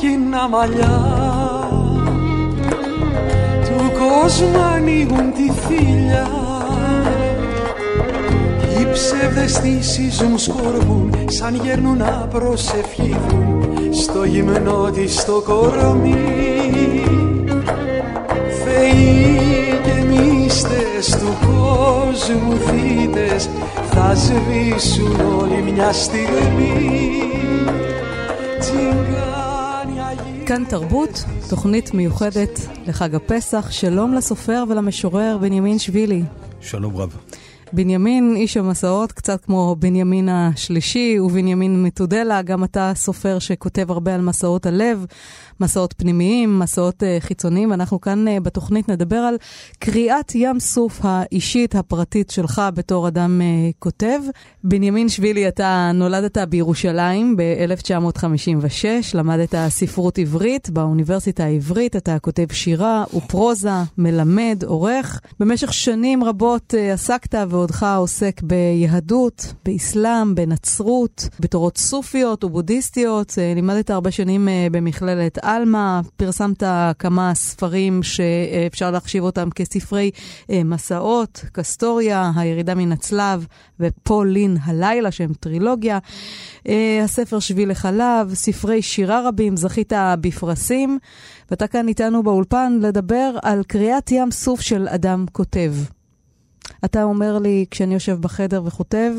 [0.00, 1.00] Κόκκινα μαλλιά.
[3.64, 6.28] Του κόσμου ανοίγουν τη θηλιά.
[8.78, 13.68] Οι ψευδεστήσεις μου σκορπούν σαν γέρνουν να προσευχηθούν.
[13.90, 16.14] Στο γυμνό της το κορμί.
[18.64, 23.48] Θεοί και μίστες του κόσμου θύτες
[23.90, 27.39] θα σβήσουν όλοι μια στιγμή
[30.50, 33.70] כאן תרבות, תוכנית מיוחדת לחג הפסח.
[33.70, 36.22] שלום לסופר ולמשורר בנימין שבילי.
[36.60, 37.16] שלום רב.
[37.72, 44.20] בנימין, איש המסעות, קצת כמו בנימין השלישי ובנימין מתודלה, גם אתה סופר שכותב הרבה על
[44.20, 45.06] מסעות הלב,
[45.60, 47.72] מסעות פנימיים, מסעות uh, חיצוניים.
[47.72, 49.36] אנחנו כאן uh, בתוכנית נדבר על
[49.78, 54.20] קריאת ים סוף האישית, הפרטית שלך בתור אדם uh, כותב.
[54.64, 58.84] בנימין שבילי, אתה נולדת בירושלים ב-1956,
[59.14, 65.20] למדת ספרות עברית באוניברסיטה העברית, אתה כותב שירה ופרוזה, מלמד, עורך.
[65.40, 73.30] במשך שנים רבות uh, עסקת ועודך עוסק ביהדות, באסלאם, בנצרות, בתורות סופיות ובודהיסטיות.
[73.30, 76.62] Uh, לימדת הרבה שנים uh, במכללת עלמה, פרסמת
[76.98, 80.10] כמה ספרים שאפשר להחשיב אותם כספרי
[80.50, 83.46] אה, מסעות, קסטוריה, הירידה מן הצלב
[83.80, 85.98] ופולין הלילה, שהם טרילוגיה.
[86.68, 90.98] אה, הספר שביל לחלב, ספרי שירה רבים, זכית בפרסים,
[91.50, 95.72] ואתה כאן איתנו באולפן לדבר על קריאת ים סוף של אדם כותב.
[96.84, 99.12] אתה אומר לי, כשאני יושב בחדר וכותב,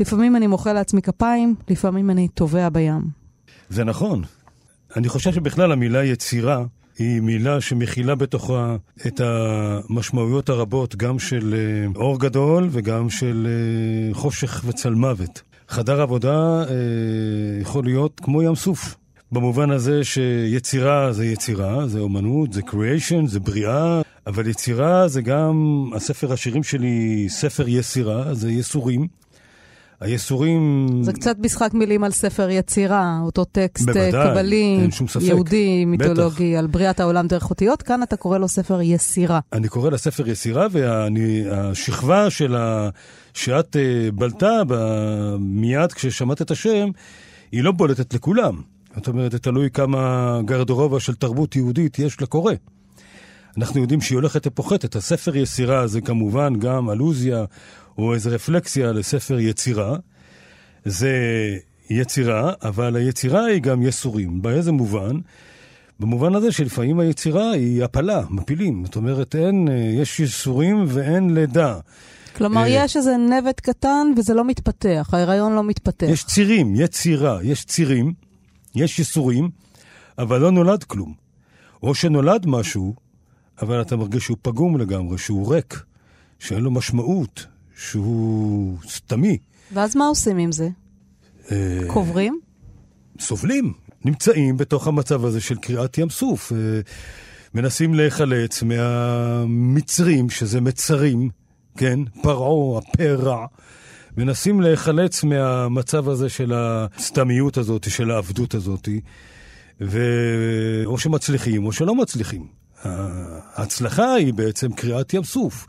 [0.00, 3.02] לפעמים אני מוחא לעצמי כפיים, לפעמים אני טובע בים.
[3.70, 4.22] זה נכון.
[4.96, 6.64] אני חושב שבכלל המילה יצירה
[6.98, 8.76] היא מילה שמכילה בתוכה
[9.06, 15.42] את המשמעויות הרבות, גם של אה, אור גדול וגם של אה, חושך וצלמוות.
[15.68, 16.64] חדר עבודה אה,
[17.60, 18.96] יכול להיות כמו ים סוף.
[19.32, 25.84] במובן הזה שיצירה זה יצירה, זה אומנות, זה creation, זה בריאה, אבל יצירה זה גם,
[25.94, 29.06] הספר השירים שלי, ספר יסירה, זה יסורים.
[30.00, 30.88] היסורים...
[31.02, 34.88] זה קצת משחק מילים על ספר יצירה, אותו טקסט בוודאי, קבלי,
[35.20, 36.58] יהודי, מיתולוגי, בטח.
[36.58, 37.82] על בריאת העולם דרך אותיות.
[37.82, 39.40] כאן אתה קורא לו ספר יסירה.
[39.52, 42.88] אני קורא לספר יסירה, והשכבה של ה...
[43.34, 44.74] שאת uh, בלטה ב...
[45.38, 46.88] מיד כששמעת את השם,
[47.52, 48.71] היא לא בולטת לכולם.
[48.96, 52.52] זאת אומרת, זה תלוי כמה גרדרובה של תרבות יהודית יש לקורא.
[53.56, 54.96] אנחנו יודעים שהיא הולכת ופוחתת.
[54.96, 57.44] הספר יסירה זה כמובן גם אלוזיה
[57.98, 59.96] או איזו רפלקסיה לספר יצירה.
[60.84, 61.16] זה
[61.90, 64.42] יצירה, אבל היצירה היא גם יסורים.
[64.42, 65.16] באיזה מובן?
[66.00, 68.84] במובן הזה שלפעמים היצירה היא הפלה, מפילים.
[68.84, 69.68] זאת אומרת, אין,
[70.02, 71.78] יש יסורים ואין לידה.
[72.36, 76.06] כלומר, יש איזה נבט קטן וזה לא מתפתח, ההיריון לא מתפתח.
[76.08, 78.12] יש צירים, יצירה, יש צירים,
[78.74, 79.50] יש יסורים,
[80.18, 81.14] אבל לא נולד כלום.
[81.82, 82.94] או שנולד משהו,
[83.62, 85.82] אבל אתה מרגיש שהוא פגום לגמרי, שהוא ריק,
[86.38, 87.46] שאין לו משמעות,
[87.76, 89.38] שהוא סתמי.
[89.72, 90.68] ואז מה עושים עם זה?
[91.50, 92.40] אה, קוברים?
[93.20, 93.72] סובלים,
[94.04, 96.52] נמצאים בתוך המצב הזה של קריעת ים סוף.
[96.52, 96.58] אה,
[97.54, 101.30] מנסים להיחלץ מהמצרים, שזה מצרים,
[101.76, 101.98] כן?
[102.22, 103.46] פרעה, הפרע.
[104.16, 108.88] מנסים להיחלץ מהמצב הזה של הסתמיות הזאת, של העבדות הזאת,
[109.80, 110.00] ו...
[110.84, 112.46] או שמצליחים או שלא מצליחים.
[113.54, 115.66] ההצלחה היא בעצם קריעת ים סוף.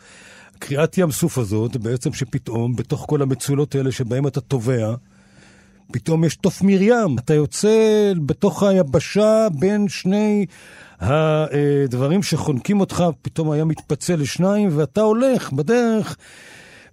[0.59, 4.95] קריעת ים סוף הזאת, בעצם שפתאום, בתוך כל המצולות האלה שבהם אתה טובע,
[5.91, 7.17] פתאום יש תוף מרים.
[7.19, 10.45] אתה יוצא בתוך היבשה בין שני
[10.99, 16.17] הדברים שחונקים אותך, פתאום היה מתפצל לשניים, ואתה הולך בדרך.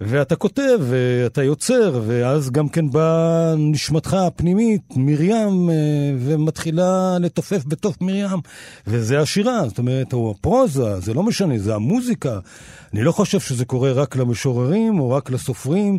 [0.01, 5.75] ואתה כותב, ואתה יוצר, ואז גם כן באה נשמתך הפנימית, מרים, אה,
[6.19, 8.39] ומתחילה לתופף בתוך מרים,
[8.87, 12.39] וזה השירה, זאת אומרת, או הפרוזה, זה לא משנה, זה המוזיקה.
[12.95, 15.99] אני לא חושב שזה קורה רק למשוררים או רק לסופרים,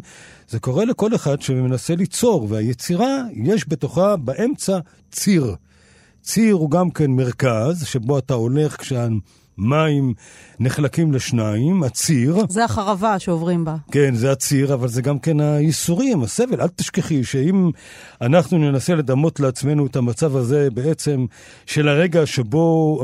[0.50, 4.80] זה קורה לכל אחד שמנסה ליצור, והיצירה, יש בתוכה באמצע
[5.12, 5.56] ציר.
[6.22, 8.84] ציר הוא גם כן מרכז, שבו אתה הולך
[9.58, 10.14] מים
[10.60, 12.38] נחלקים לשניים, הציר.
[12.50, 13.76] זה החרבה שעוברים בה.
[13.92, 16.62] כן, זה הציר, אבל זה גם כן הייסורים, הסבל.
[16.62, 17.72] אל תשכחי שאם
[18.22, 21.26] אנחנו ננסה לדמות לעצמנו את המצב הזה בעצם
[21.66, 23.00] של הרגע שבו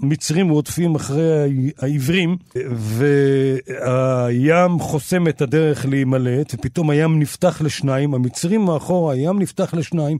[0.00, 2.36] מצרים רודפים אחרי העברים,
[2.76, 10.18] והים חוסם את הדרך להימלט, ופתאום הים נפתח לשניים, המצרים מאחורה, הים נפתח לשניים.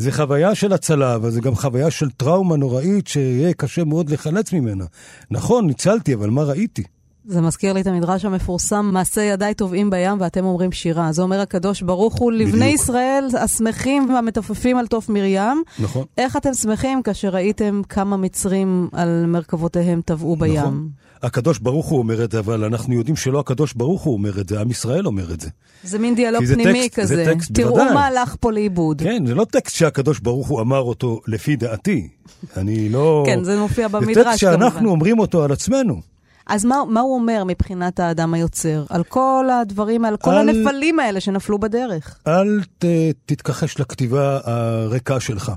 [0.00, 4.52] זה חוויה של הצלה, אבל זה גם חוויה של טראומה נוראית שיהיה קשה מאוד לחלץ
[4.52, 4.84] ממנה.
[5.30, 6.82] נכון, ניצלתי, אבל מה ראיתי?
[7.24, 11.12] זה מזכיר לי את המדרש המפורסם, מעשה ידיי טובעים בים ואתם אומרים שירה.
[11.12, 12.66] זה אומר הקדוש ברוך הוא לבני.
[12.66, 15.62] ישראל השמחים והמתופפים על תוף מרים.
[15.78, 16.04] נכון.
[16.18, 20.56] איך אתם שמחים כאשר ראיתם כמה מצרים על מרכבותיהם טבעו בים?
[20.56, 20.88] נכון.
[21.22, 24.48] הקדוש ברוך הוא אומר את זה, אבל אנחנו יודעים שלא הקדוש ברוך הוא אומר את
[24.48, 25.48] זה, עם ישראל אומר את זה.
[25.84, 27.16] זה מין דיאלוג פנימי טקסט, כזה.
[27.16, 27.94] זה טקסט, תראו בוודאי.
[27.94, 29.02] מה הלך פה לאיבוד.
[29.02, 32.08] כן, זה לא טקסט שהקדוש ברוך הוא אמר אותו לפי דעתי.
[32.56, 33.22] אני לא...
[33.26, 34.24] כן, זה מופיע במדרש כמובן.
[34.24, 34.86] זה טקסט שאנחנו כמובן.
[34.86, 36.00] אומרים אותו על עצמנו.
[36.50, 38.84] אז מה, מה הוא אומר מבחינת האדם היוצר?
[38.88, 40.48] על כל הדברים, על כל על...
[40.48, 42.18] הנפלים האלה שנפלו בדרך.
[42.26, 42.84] אל ת,
[43.26, 45.52] תתכחש לכתיבה הריקה שלך.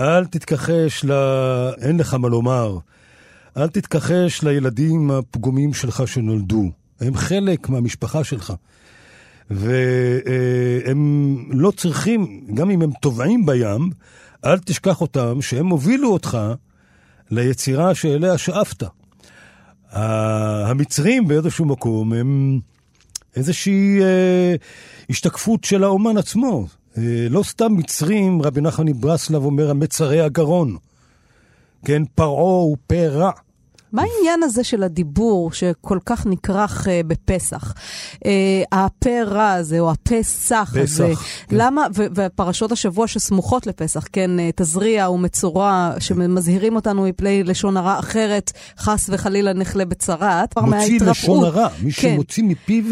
[0.00, 1.12] אל תתכחש ל...
[1.80, 2.78] אין לך מה לומר.
[3.56, 6.70] אל תתכחש לילדים הפגומים שלך שנולדו.
[7.00, 8.52] הם חלק מהמשפחה שלך.
[9.50, 13.90] והם לא צריכים, גם אם הם טובעים בים,
[14.44, 16.38] אל תשכח אותם שהם הובילו אותך
[17.30, 18.82] ליצירה שאליה שאפת.
[19.94, 22.60] המצרים באיזשהו מקום הם
[23.36, 24.54] איזושהי אה,
[25.10, 26.66] השתקפות של האומן עצמו.
[26.98, 30.76] אה, לא סתם מצרים, רבי נחמן מברסלב אומר, המצרי הגרון.
[31.84, 33.30] כן, פרעה הוא פה רע.
[33.94, 37.74] מה העניין הזה של הדיבור שכל כך נכרך uh, בפסח?
[38.14, 38.26] Uh,
[38.72, 41.12] הפה רע הזה, או הפסח הזה,
[41.48, 41.56] כן.
[41.56, 48.52] למה, ופרשות השבוע שסמוכות לפסח, כן, uh, תזריע ומצורע, שמזהירים אותנו מפני לשון הרע אחרת,
[48.78, 50.58] חס וחלילה נחלה בצרת.
[50.58, 52.12] מוציא לשון הרע, מי כן.
[52.14, 52.84] שמוציא מפיו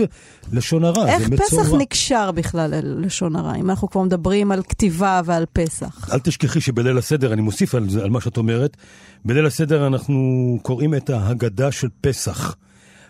[0.52, 1.18] לשון הרע, זה מצורע.
[1.18, 6.08] איך פסח נקשר בכלל ללשון הרע, אם אנחנו כבר מדברים על כתיבה ועל פסח?
[6.12, 8.76] אל תשכחי שבליל הסדר, אני מוסיף על, זה, על מה שאת אומרת,
[9.24, 12.56] בליל הסדר אנחנו קוראים את ההגדה של פסח.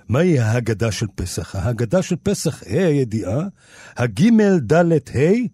[0.08, 1.56] מהי ההגדה של פסח?
[1.56, 3.40] ההגדה של פסח, ה' הידיעה,
[3.96, 5.46] הגימל דלת ה'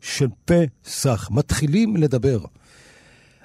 [0.00, 1.28] של פסח.
[1.30, 2.38] מתחילים לדבר.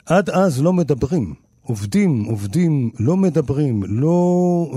[0.05, 1.46] עד אז לא מדברים.
[1.67, 4.75] עובדים, עובדים, לא מדברים, לא uh,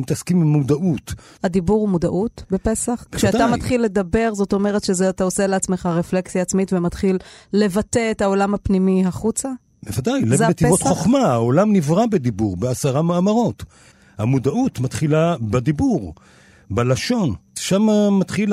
[0.00, 1.14] מתעסקים עם מודעות.
[1.44, 3.04] הדיבור הוא מודעות בפסח?
[3.12, 7.18] כשאתה מתחיל לדבר, זאת אומרת שאתה עושה לעצמך רפלקסיה עצמית ומתחיל
[7.52, 9.48] לבטא את העולם הפנימי החוצה?
[9.82, 13.64] בוודאי, לב נתיבות חוכמה, העולם נברא בדיבור, בעשרה מאמרות.
[14.18, 16.14] המודעות מתחילה בדיבור,
[16.70, 17.34] בלשון.
[17.58, 17.88] שם
[18.18, 18.52] מתחיל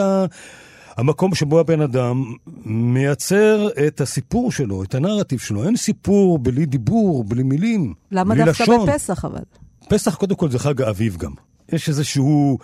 [0.97, 2.23] המקום שבו הבן אדם
[2.65, 5.63] מייצר את הסיפור שלו, את הנרטיב שלו.
[5.63, 8.65] אין סיפור בלי דיבור, בלי מילים, למה בלי לשון.
[8.67, 9.41] למה דווקא בפסח אבל?
[9.89, 11.31] פסח קודם כל זה חג האביב גם.
[11.71, 12.57] יש איזשהו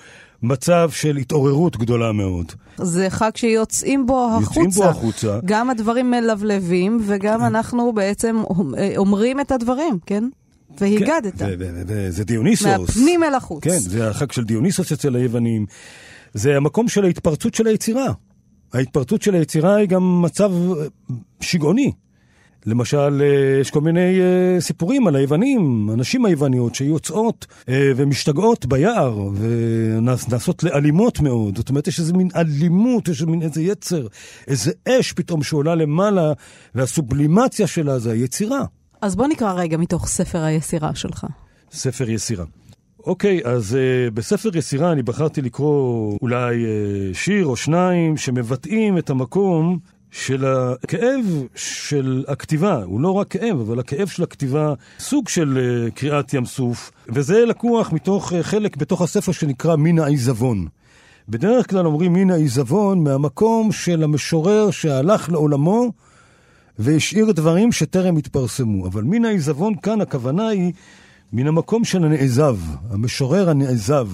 [0.43, 2.51] מצב של התעוררות גדולה מאוד.
[2.77, 4.59] זה חג שיוצאים בו החוצה.
[4.59, 5.39] יוצאים בו החוצה.
[5.45, 7.45] גם הדברים מלבלבים, וגם כן.
[7.45, 8.41] אנחנו בעצם
[8.97, 10.23] אומרים את הדברים, כן?
[10.79, 11.37] והגדת.
[11.37, 11.55] כן,
[11.87, 12.67] וזה דיוניסוס.
[12.67, 13.63] מהפנים אל החוץ.
[13.63, 15.65] כן, זה החג של דיוניסוס אצל היוונים.
[16.33, 18.13] זה המקום של ההתפרצות של היצירה.
[18.73, 20.51] ההתפרצות של היצירה היא גם מצב
[21.41, 21.91] שגעוני.
[22.65, 29.29] למשל, אה, יש כל מיני אה, סיפורים על היוונים, הנשים היווניות שיוצאות אה, ומשתגעות ביער
[29.35, 31.57] ונעשות לאלימות מאוד.
[31.57, 34.07] זאת אומרת, יש איזה מין אלימות, יש מין איזה יצר,
[34.47, 36.33] איזה אש פתאום שעולה למעלה,
[36.75, 38.65] והסובלימציה שלה זה היצירה.
[39.01, 41.25] אז בוא נקרא רגע מתוך ספר היצירה שלך.
[41.71, 42.45] ספר יצירה.
[43.07, 49.09] אוקיי, אז uh, בספר יצירה אני בחרתי לקרוא אולי uh, שיר או שניים שמבטאים את
[49.09, 49.79] המקום
[50.11, 55.57] של הכאב של הכתיבה, הוא לא רק כאב, אבל הכאב של הכתיבה, סוג של
[55.87, 60.67] uh, קריאת ים סוף, וזה לקוח מתוך uh, חלק בתוך הספר שנקרא מן העיזבון.
[61.29, 65.91] בדרך כלל אומרים מן העיזבון מהמקום של המשורר שהלך לעולמו
[66.79, 68.87] והשאיר דברים שטרם התפרסמו.
[68.87, 70.73] אבל מן העיזבון כאן הכוונה היא
[71.33, 72.57] מן המקום של הנעזב,
[72.89, 74.07] המשורר הנעזב,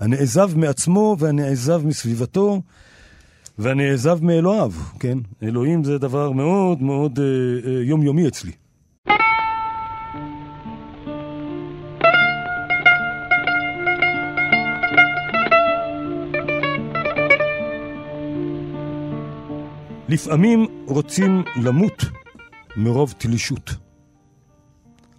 [0.00, 2.62] הנעזב מעצמו והנעזב מסביבתו.
[3.58, 5.18] ואני אעזב מאלוהיו, כן?
[5.42, 7.24] אלוהים זה דבר מאוד מאוד אה,
[7.70, 8.52] אה, יומיומי אצלי.
[20.08, 22.04] לפעמים רוצים למות
[22.76, 23.89] מרוב תלישות.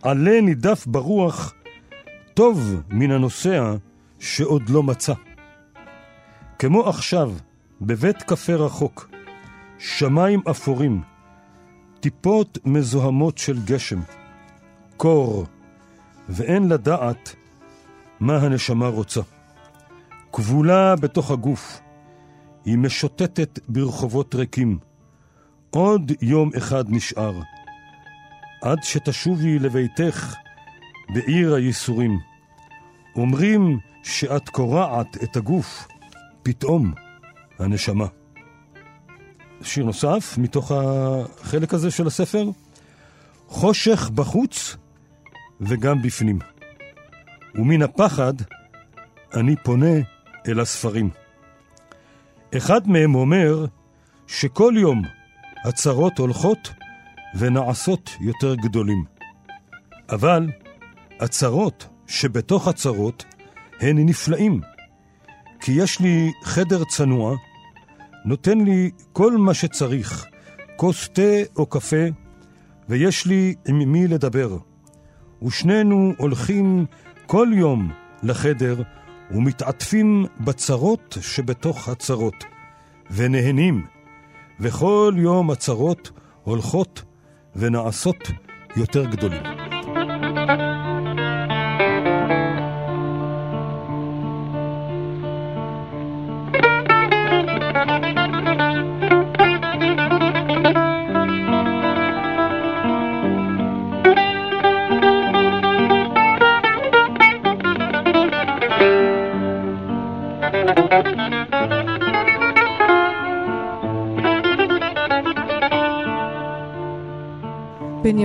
[0.01, 1.53] עלה נידף ברוח
[2.33, 3.73] טוב מן הנוסע
[4.19, 5.13] שעוד לא מצא.
[6.59, 7.31] כמו עכשיו,
[7.81, 9.09] בבית קפה רחוק,
[9.79, 11.01] שמיים אפורים,
[11.99, 13.99] טיפות מזוהמות של גשם,
[14.97, 15.45] קור
[16.29, 17.35] ואין לדעת
[18.19, 19.21] מה הנשמה רוצה.
[20.33, 21.81] כבולה בתוך הגוף,
[22.65, 24.77] היא משוטטת ברחובות ריקים.
[25.69, 27.39] עוד יום אחד נשאר,
[28.61, 30.35] עד שתשובי לביתך
[31.13, 32.19] בעיר הייסורים.
[33.15, 35.87] אומרים שאת קורעת את הגוף,
[36.43, 36.93] פתאום
[37.59, 38.05] הנשמה.
[39.61, 42.49] שיר נוסף מתוך החלק הזה של הספר,
[43.47, 44.77] חושך בחוץ
[45.61, 46.39] וגם בפנים.
[47.55, 48.33] ומן הפחד
[49.33, 49.95] אני פונה
[50.47, 51.09] אל הספרים.
[52.57, 53.65] אחד מהם אומר
[54.27, 55.01] שכל יום
[55.63, 56.71] הצרות הולכות
[57.35, 59.03] ונעשות יותר גדולים.
[60.09, 60.49] אבל
[61.19, 63.25] הצרות שבתוך הצרות
[63.79, 64.61] הן נפלאים,
[65.59, 67.35] כי יש לי חדר צנוע,
[68.25, 70.25] נותן לי כל מה שצריך,
[70.75, 72.05] כוס תה או קפה,
[72.89, 74.57] ויש לי עם מי לדבר.
[75.43, 76.85] ושנינו הולכים
[77.25, 77.91] כל יום
[78.23, 78.81] לחדר
[79.31, 82.45] ומתעטפים בצרות שבתוך הצרות,
[83.11, 83.85] ונהנים,
[84.59, 86.11] וכל יום הצרות
[86.43, 87.03] הולכות
[87.55, 88.31] ונעשות
[88.77, 89.50] יותר גדולים.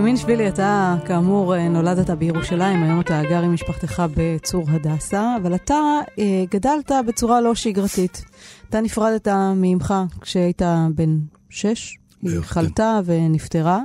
[0.06, 5.74] בנימין שבילי, אתה כאמור נולדת בירושלים, היום אתה גר עם משפחתך בצור הדסה, אבל אתה
[6.18, 8.24] אה, גדלת בצורה לא שגרתית.
[8.68, 10.62] אתה נפרדת מאמך כשהיית
[10.94, 11.18] בן
[11.50, 12.42] שש, היא כן.
[12.42, 13.80] חלתה ונפטרה.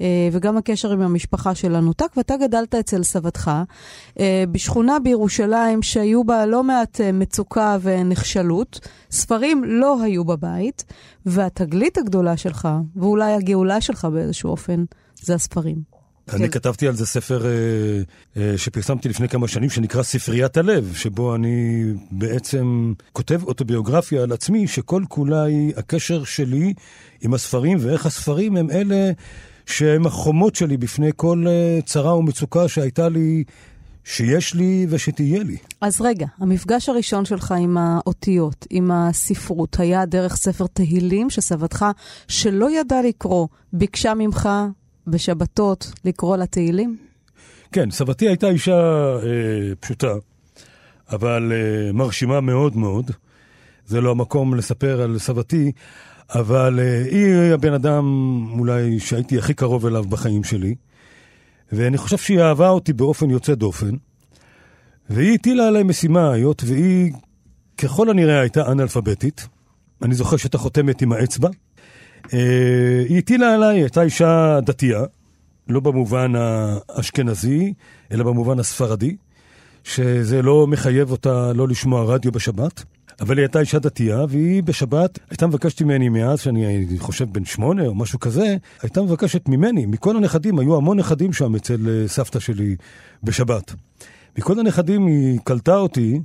[0.00, 3.50] אה, וגם הקשר עם המשפחה שלה נותק, ואתה גדלת אצל סבתך
[4.20, 8.88] אה, בשכונה בירושלים שהיו בה לא מעט אה, מצוקה ונחשלות.
[9.10, 10.84] ספרים לא היו בבית,
[11.26, 14.84] והתגלית הגדולה שלך, ואולי הגאולה שלך באיזשהו אופן,
[15.22, 16.00] זה הספרים.
[16.32, 16.50] אני כן.
[16.50, 17.50] כתבתי על זה ספר אה,
[18.36, 24.66] אה, שפרסמתי לפני כמה שנים, שנקרא ספריית הלב, שבו אני בעצם כותב אוטוביוגרפיה על עצמי,
[24.66, 26.74] שכל כולה היא הקשר שלי
[27.20, 29.10] עם הספרים, ואיך הספרים הם אלה
[29.66, 33.44] שהם החומות שלי בפני כל uh, צרה ומצוקה שהייתה לי,
[34.04, 35.56] שיש לי ושתהיה לי.
[35.80, 41.84] אז רגע, המפגש הראשון שלך עם האותיות, עם הספרות, היה דרך ספר תהילים שסבתך,
[42.28, 44.48] שלא ידע לקרוא, ביקשה ממך
[45.06, 46.96] בשבתות לקרוא לתהילים?
[47.72, 48.80] כן, סבתי הייתה אישה
[49.16, 50.12] אה, פשוטה,
[51.12, 53.10] אבל אה, מרשימה מאוד מאוד.
[53.86, 55.72] זה לא המקום לספר על סבתי,
[56.34, 58.04] אבל uh, היא הבן אדם
[58.58, 60.74] אולי שהייתי הכי קרוב אליו בחיים שלי,
[61.72, 63.90] ואני חושב שהיא אהבה אותי באופן יוצא דופן,
[65.10, 67.12] והיא הטילה עליי משימה, היות והיא
[67.78, 69.46] ככל הנראה הייתה אנאלפביתית,
[70.02, 71.48] אני זוכר שהייתה חותמת עם האצבע.
[73.08, 75.04] היא הטילה עליי, הייתה אישה דתייה,
[75.68, 77.72] לא במובן האשכנזי,
[78.12, 79.16] אלא במובן הספרדי,
[79.84, 82.84] שזה לא מחייב אותה לא לשמוע רדיו בשבת.
[83.20, 87.86] אבל היא הייתה אישה דתייה, והיא בשבת הייתה מבקשת ממני מאז, שאני חושב בן שמונה
[87.86, 92.38] או משהו כזה, הייתה מבקשת ממני, מכל הנכדים, היו המון נכדים שם אצל אה, סבתא
[92.38, 92.76] שלי
[93.22, 93.74] בשבת.
[94.38, 96.20] מכל הנכדים היא קלטה אותי,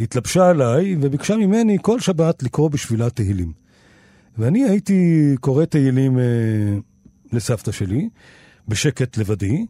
[0.00, 3.59] התלבשה עליי וביקשה ממני כל שבת לקרוא בשבילה תהילים.
[4.38, 6.24] ואני הייתי קורא תהילים אה,
[7.32, 8.08] לסבתא שלי,
[8.68, 9.66] בשקט לבדי.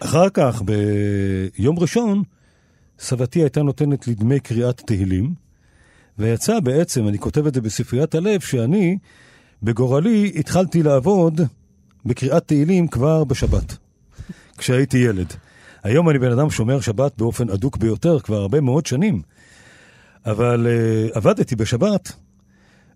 [0.00, 2.22] אחר כך, ביום ראשון,
[2.98, 5.34] סבתי הייתה נותנת לי דמי קריאת תהילים.
[6.18, 8.98] ויצא בעצם, אני כותב את זה בספריית הלב, שאני,
[9.62, 11.40] בגורלי, התחלתי לעבוד
[12.06, 13.76] בקריאת תהילים כבר בשבת,
[14.58, 15.32] כשהייתי ילד.
[15.82, 19.22] היום אני בן אדם שומר שבת באופן אדוק ביותר, כבר הרבה מאוד שנים.
[20.26, 22.12] אבל uh, עבדתי בשבת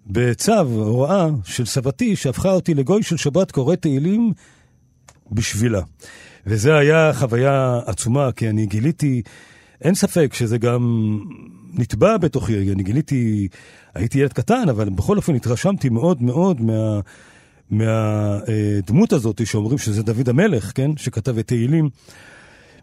[0.06, 4.32] בצו, הוראה של סבתי, שהפכה אותי לגוי של שבת קורא תהילים
[5.32, 5.80] בשבילה.
[6.46, 9.22] וזה היה חוויה עצומה, כי אני גיליתי,
[9.80, 11.18] אין ספק שזה גם
[11.74, 13.48] נטבע בתוכי, אני גיליתי,
[13.94, 17.00] הייתי ילד קטן, אבל בכל אופן התרשמתי מאוד מאוד מה...
[17.70, 20.90] מהדמות הזאת שאומרים שזה דוד המלך, כן?
[20.96, 21.90] שכתב את תהילים,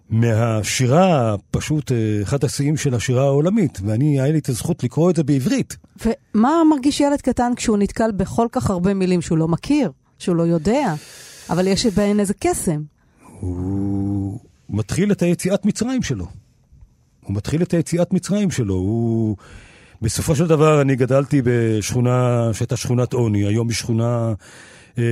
[0.09, 5.15] מהשירה, פשוט אה, אחד השיאים של השירה העולמית, ואני, היה לי את הזכות לקרוא את
[5.15, 5.77] זה בעברית.
[6.05, 10.43] ומה מרגיש ילד קטן כשהוא נתקל בכל כך הרבה מילים שהוא לא מכיר, שהוא לא
[10.43, 10.93] יודע,
[11.49, 12.81] אבל יש בהן איזה קסם?
[13.39, 14.39] הוא
[14.69, 16.27] מתחיל את היציאת מצרים שלו.
[17.25, 18.73] הוא מתחיל את היציאת מצרים שלו.
[18.73, 19.35] הוא...
[20.01, 24.33] בסופו של דבר, אני גדלתי בשכונה שהייתה שכונת עוני, היום היא שכונה
[24.97, 25.03] אה,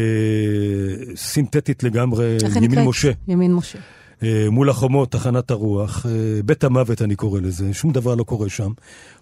[1.16, 3.12] סינתטית לגמרי, ימין משה.
[3.28, 3.80] ימין משה.
[4.24, 6.12] אה, מול החומות, תחנת הרוח, אה,
[6.46, 8.72] בית המוות אני קורא לזה, שום דבר לא קורה שם,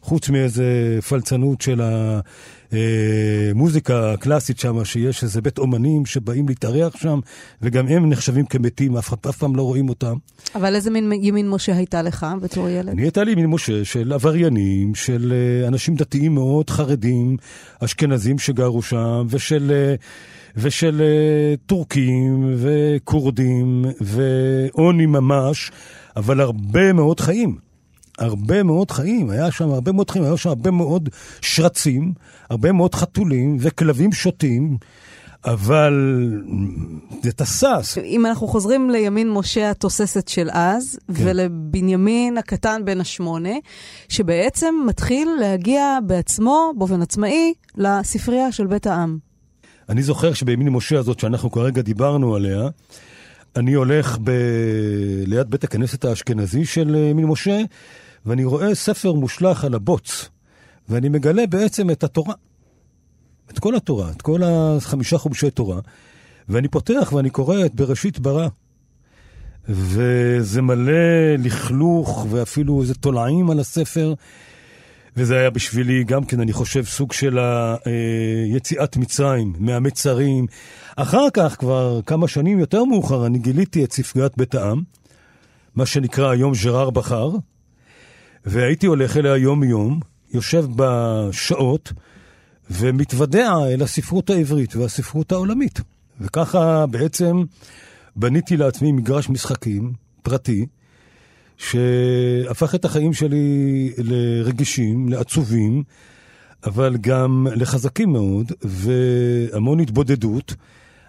[0.01, 1.81] חוץ מאיזה פלצנות של
[2.71, 7.19] המוזיקה הקלאסית שם, שיש איזה בית אומנים שבאים להתארח שם,
[7.61, 10.15] וגם הם נחשבים כמתים, אף, אף פעם לא רואים אותם.
[10.55, 12.89] אבל איזה מין ימין משה הייתה לך בתור ילד?
[12.89, 15.33] אני הייתה לי ימין משה של עבריינים, של
[15.67, 17.37] אנשים דתיים מאוד, חרדים,
[17.79, 19.95] אשכנזים שגרו שם, ושל...
[20.57, 25.71] ושל uh, טורקים וכורדים ועוני ממש,
[26.15, 27.57] אבל הרבה מאוד חיים.
[28.19, 31.09] הרבה מאוד חיים, היה שם הרבה מאוד חיים, היה שם הרבה מאוד
[31.41, 32.13] שרצים,
[32.49, 34.77] הרבה מאוד חתולים וכלבים שוטים.
[35.45, 35.93] אבל
[37.23, 37.97] זה תסס.
[38.03, 41.13] אם אנחנו חוזרים לימין משה התוססת של אז, כן.
[41.25, 43.53] ולבנימין הקטן בן השמונה,
[44.09, 49.17] שבעצם מתחיל להגיע בעצמו, באופן עצמאי, לספרייה של בית העם.
[49.89, 52.69] אני זוכר שבימין משה הזאת, שאנחנו כרגע דיברנו עליה,
[53.55, 54.31] אני הולך ב...
[55.27, 57.61] ליד בית הכנסת האשכנזי של אה, ימין משה,
[58.25, 60.29] ואני רואה ספר מושלך על הבוץ,
[60.89, 62.33] ואני מגלה בעצם את התורה.
[63.51, 65.79] את כל התורה, את כל החמישה חומשי תורה,
[66.49, 68.47] ואני פותח ואני קורא את בראשית ברא.
[69.69, 74.13] וזה מלא לכלוך ואפילו איזה תולעים על הספר,
[75.17, 77.39] וזה היה בשבילי גם כן, אני חושב, סוג של
[77.85, 80.45] היציאת מצרים, מהמצרים.
[80.95, 84.81] אחר כך, כבר כמה שנים יותר מאוחר, אני גיליתי את ספריית בית העם,
[85.75, 87.29] מה שנקרא היום ז'רר בחר,
[88.45, 89.99] והייתי הולך אליה יום-יום,
[90.33, 91.93] יושב בשעות,
[92.71, 95.79] ומתוודע אל הספרות העברית והספרות העולמית.
[96.21, 97.43] וככה בעצם
[98.15, 99.93] בניתי לעצמי מגרש משחקים
[100.23, 100.65] פרטי,
[101.57, 105.83] שהפך את החיים שלי לרגישים, לעצובים,
[106.65, 110.55] אבל גם לחזקים מאוד, והמון התבודדות.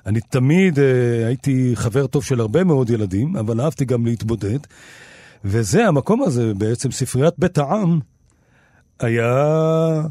[0.07, 0.81] אני תמיד uh,
[1.26, 4.59] הייתי חבר טוב של הרבה מאוד ילדים, אבל אהבתי גם להתבודד.
[5.45, 8.00] וזה, המקום הזה, בעצם ספריית בית העם,
[9.00, 10.03] היה,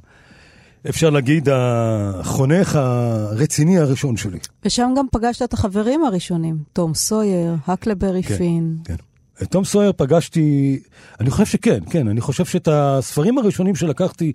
[0.89, 4.39] אפשר להגיד, החונך הרציני הראשון שלי.
[4.65, 8.77] ושם גם פגשת את החברים הראשונים, תום סויר, הקלברי כן, פין.
[8.83, 8.95] כן.
[9.41, 10.79] את תום סויר פגשתי,
[11.19, 14.31] אני חושב שכן, כן, אני חושב שאת הספרים הראשונים שלקחתי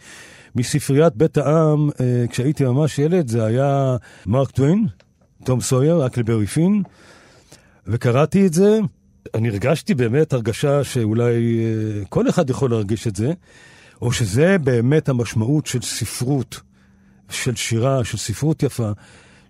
[0.55, 3.96] מספריית בית העם אה, כשהייתי ממש ילד, זה היה
[4.27, 4.87] מרק טוויין,
[5.44, 6.83] תום סויר, אקלברי פין,
[7.87, 8.79] וקראתי את זה.
[9.35, 13.33] אני הרגשתי באמת הרגשה שאולי אה, כל אחד יכול להרגיש את זה,
[14.03, 16.61] או שזה באמת המשמעות של ספרות,
[17.31, 18.90] של שירה, של ספרות יפה,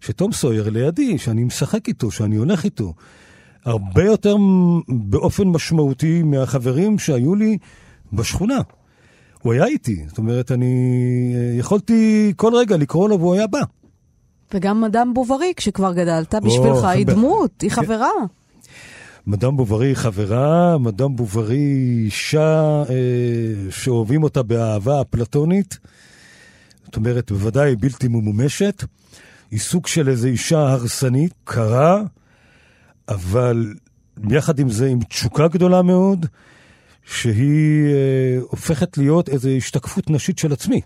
[0.01, 2.95] שתום סויר לידי, שאני משחק איתו, שאני הולך איתו.
[3.65, 4.37] הרבה יותר
[4.89, 7.59] באופן משמעותי מהחברים שהיו לי
[8.13, 8.59] בשכונה.
[9.43, 10.75] הוא היה איתי, זאת אומרת, אני
[11.35, 13.61] אה, יכולתי כל רגע לקרוא לו והוא היה בא.
[14.55, 17.77] וגם מדאם בוברי, כשכבר גדלת, בשבילך היא דמות, היא כן.
[17.77, 18.11] חברה.
[19.27, 25.79] מדאם בוברי היא חברה, מדאם בוברי היא אישה אה, שאוהבים אותה באהבה אפלטונית,
[26.85, 28.85] זאת אומרת, בוודאי בלתי ממומשת.
[29.51, 32.03] היא סוג של איזו אישה הרסנית, קרה,
[33.11, 33.75] אבל
[34.31, 36.27] יחד עם זה עם תשוקה גדולה מאוד,
[37.05, 40.81] שהיא אה, הופכת להיות איזו השתקפות נשית של עצמי,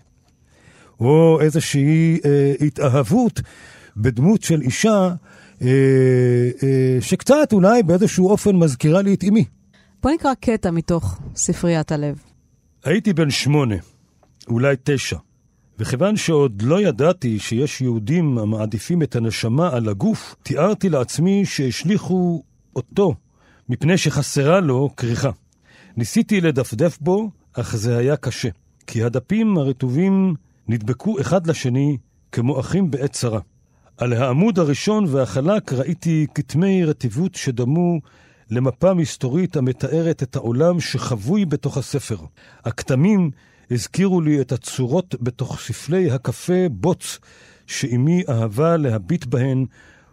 [0.99, 3.41] או איזושהי אה, התאהבות
[3.97, 5.09] בדמות של אישה
[5.61, 5.67] אה,
[6.63, 9.45] אה, שקצת אולי באיזשהו אופן מזכירה לי את אמי.
[10.03, 12.19] בוא נקרא קטע מתוך ספריית הלב.
[12.83, 13.75] הייתי בן שמונה,
[14.47, 15.17] אולי תשע,
[15.79, 22.43] וכיוון שעוד לא ידעתי שיש יהודים המעדיפים את הנשמה על הגוף, תיארתי לעצמי שהשליכו
[22.75, 23.15] אותו,
[23.69, 25.29] מפני שחסרה לו כריכה.
[25.97, 28.49] ניסיתי לדפדף בו, אך זה היה קשה,
[28.87, 30.35] כי הדפים הרטובים
[30.67, 31.97] נדבקו אחד לשני
[32.31, 33.39] כמו אחים בעת צרה.
[33.97, 37.99] על העמוד הראשון והחלק ראיתי כתמי רטיבות שדמו
[38.49, 42.17] למפה מסתורית המתארת את העולם שחבוי בתוך הספר.
[42.65, 43.31] הכתמים
[43.71, 47.19] הזכירו לי את הצורות בתוך ספלי הקפה בוץ
[47.67, 49.65] שאימי אהבה להביט בהן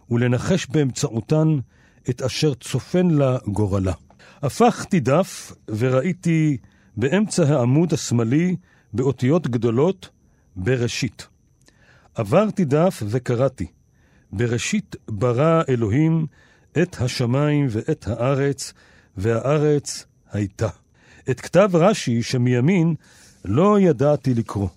[0.09, 1.47] ולנחש באמצעותן
[2.09, 3.93] את אשר צופן לה גורלה.
[4.41, 6.57] הפכתי דף וראיתי
[6.97, 8.55] באמצע העמוד השמאלי
[8.93, 10.09] באותיות גדולות
[10.55, 11.27] בראשית.
[12.15, 13.67] עברתי דף וקראתי,
[14.31, 16.25] בראשית ברא אלוהים
[16.81, 18.73] את השמיים ואת הארץ,
[19.17, 20.69] והארץ הייתה.
[21.29, 22.95] את כתב רש"י שמימין
[23.45, 24.69] לא ידעתי לקרוא,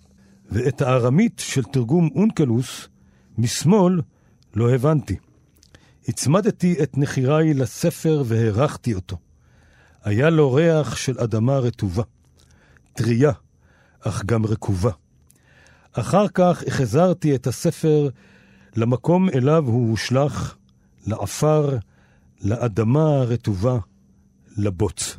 [0.50, 2.88] ואת הארמית של תרגום אונקלוס
[3.38, 4.00] משמאל
[4.55, 5.16] לא הבנתי.
[6.09, 9.16] הצמדתי את נחיריי לספר והרחתי אותו.
[10.05, 12.02] היה לו ריח של אדמה רטובה,
[12.92, 13.33] טריה,
[14.00, 14.90] אך גם רקובה.
[15.92, 18.09] אחר כך החזרתי את הספר
[18.76, 20.57] למקום אליו הוא הושלך,
[21.07, 21.79] לעפר,
[22.40, 23.79] לאדמה הרטובה,
[24.57, 25.16] לבוץ.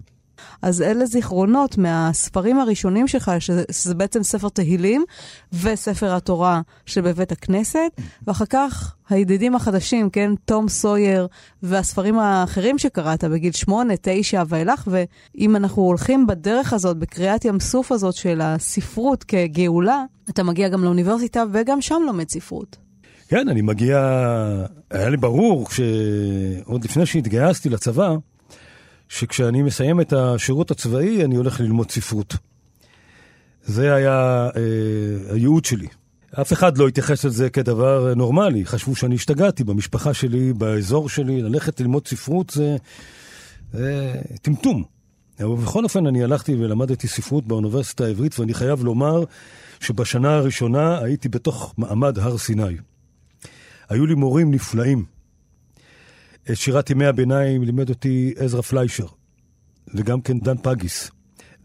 [0.61, 5.05] אז אלה זיכרונות מהספרים הראשונים שלך, שזה בעצם ספר תהילים
[5.53, 11.27] וספר התורה שבבית הכנסת, ואחר כך הידידים החדשים, כן, תום סויר
[11.63, 17.91] והספרים האחרים שקראת בגיל שמונה, תשע ואילך, ואם אנחנו הולכים בדרך הזאת, בקריאת ים סוף
[17.91, 22.77] הזאת של הספרות כגאולה, אתה מגיע גם לאוניברסיטה וגם שם לומד ספרות.
[23.27, 23.97] כן, אני מגיע,
[24.91, 28.15] היה לי ברור שעוד לפני שהתגייסתי לצבא,
[29.09, 32.35] שכשאני מסיים את השירות הצבאי, אני הולך ללמוד ספרות.
[33.63, 35.87] זה היה אה, הייעוד שלי.
[36.41, 41.79] אף אחד לא התייחס לזה כדבר נורמלי, חשבו שאני השתגעתי במשפחה שלי, באזור שלי, ללכת
[41.79, 42.75] ללמוד ספרות זה,
[43.73, 44.83] זה טמטום.
[45.39, 49.23] אבל בכל אופן, אני הלכתי ולמדתי ספרות באוניברסיטה העברית, ואני חייב לומר
[49.79, 52.77] שבשנה הראשונה הייתי בתוך מעמד הר סיני.
[53.89, 55.16] היו לי מורים נפלאים.
[56.51, 59.07] את שירת ימי הביניים לימד אותי עזרא פליישר,
[59.93, 61.11] וגם כן דן פגיס.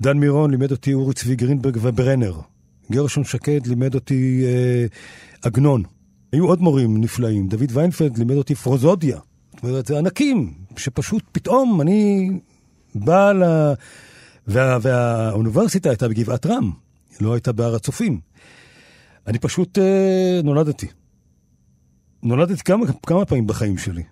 [0.01, 2.41] דן מירון לימד אותי אורי צבי גרינברג וברנר.
[2.91, 4.87] גרשון שקד לימד אותי אה,
[5.43, 5.83] עגנון.
[6.33, 7.49] היו עוד מורים נפלאים.
[7.49, 9.19] דוד ויינפלד לימד אותי פרוזודיה.
[9.53, 12.31] זאת אומרת, זה ענקים, שפשוט פתאום אני
[12.95, 13.43] בא ל...
[14.47, 14.79] וה...
[14.83, 16.71] והאוניברסיטה הייתה בגבעת רם,
[17.21, 18.21] לא הייתה בהר הצופים.
[19.27, 20.87] אני פשוט אה, נולדתי.
[22.23, 24.03] נולדתי כמה, כמה פעמים בחיים שלי.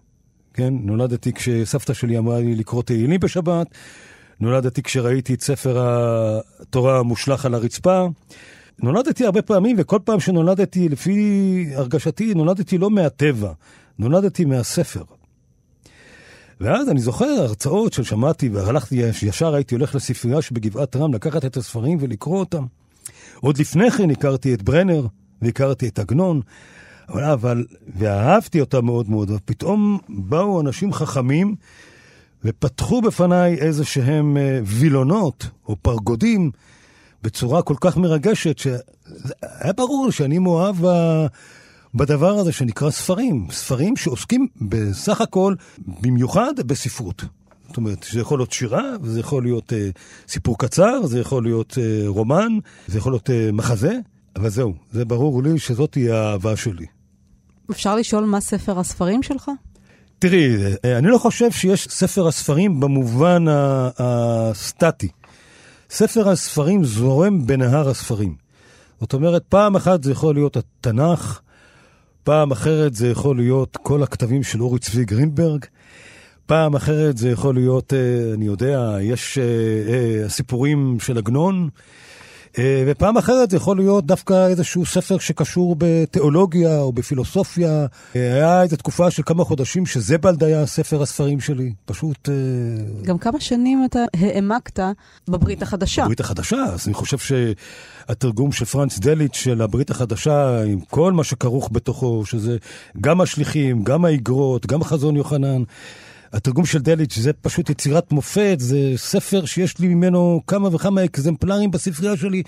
[0.54, 0.74] כן?
[0.82, 3.66] נולדתי כשסבתא שלי אמרה לי לקרוא תהילים בשבת,
[4.40, 5.78] נולדתי כשראיתי את ספר
[6.60, 8.06] התורה המושלך על הרצפה.
[8.82, 13.52] נולדתי הרבה פעמים, וכל פעם שנולדתי, לפי הרגשתי, נולדתי לא מהטבע,
[13.98, 15.02] נולדתי מהספר.
[16.60, 21.98] ואז אני זוכר הרצאות ששמעתי, והלכתי, ישר הייתי הולך לספרייה שבגבעת רם, לקחת את הספרים
[22.00, 22.64] ולקרוא אותם.
[23.40, 25.06] עוד לפני כן הכרתי את ברנר,
[25.42, 26.40] והכרתי את עגנון,
[27.12, 27.64] אבל, אבל,
[27.96, 31.55] ואהבתי אותה מאוד מאוד, ופתאום באו אנשים חכמים
[32.44, 36.51] ופתחו בפניי איזה שהם אה, וילונות או פרגודים
[37.23, 40.77] בצורה כל כך מרגשת, שהיה ברור שאני מאוהב
[41.94, 43.46] בדבר הזה שנקרא ספרים.
[43.51, 45.55] ספרים שעוסקים בסך הכל,
[46.01, 47.25] במיוחד בספרות.
[47.68, 49.88] זאת אומרת, זה יכול להיות שירה, וזה יכול להיות אה,
[50.29, 53.99] סיפור קצר, זה יכול להיות אה, רומן, זה יכול להיות אה, מחזה,
[54.37, 56.87] אבל זהו, זה ברור לי שזאת תהיה האהבה שלי.
[57.70, 59.50] אפשר לשאול מה ספר הספרים שלך?
[60.18, 63.44] תראי, אני לא חושב שיש ספר הספרים במובן
[63.98, 65.09] הסטטי.
[65.90, 68.35] ספר הספרים זורם בנהר הספרים.
[69.00, 71.40] זאת אומרת, פעם אחת זה יכול להיות התנ"ך,
[72.24, 75.64] פעם אחרת זה יכול להיות כל הכתבים של אורי צבי גרינברג,
[76.46, 79.44] פעם אחרת זה יכול להיות, אה, אני יודע, יש אה,
[79.92, 81.80] אה, הסיפורים של עגנון, אה,
[82.58, 87.86] ופעם אחרת זה יכול להיות דווקא איזשהו ספר שקשור בתיאולוגיה או בפילוסופיה.
[88.16, 91.72] אה, היה איזו תקופה של כמה חודשים שזבלד היה ספר הספרים שלי.
[91.84, 92.28] פשוט...
[92.28, 92.34] אה,
[93.02, 94.80] גם כמה שנים אתה העמקת
[95.28, 96.02] בברית החדשה.
[96.02, 101.24] בברית החדשה, אז אני חושב שהתרגום של פרנץ דליץ' של הברית החדשה, עם כל מה
[101.24, 102.56] שכרוך בתוכו, שזה
[103.00, 105.62] גם השליחים, גם האיגרות, גם חזון יוחנן.
[106.32, 111.70] התרגום של דליץ' זה פשוט יצירת מופת, זה ספר שיש לי ממנו כמה וכמה אקזמפלרים
[111.70, 112.42] בספרייה שלי,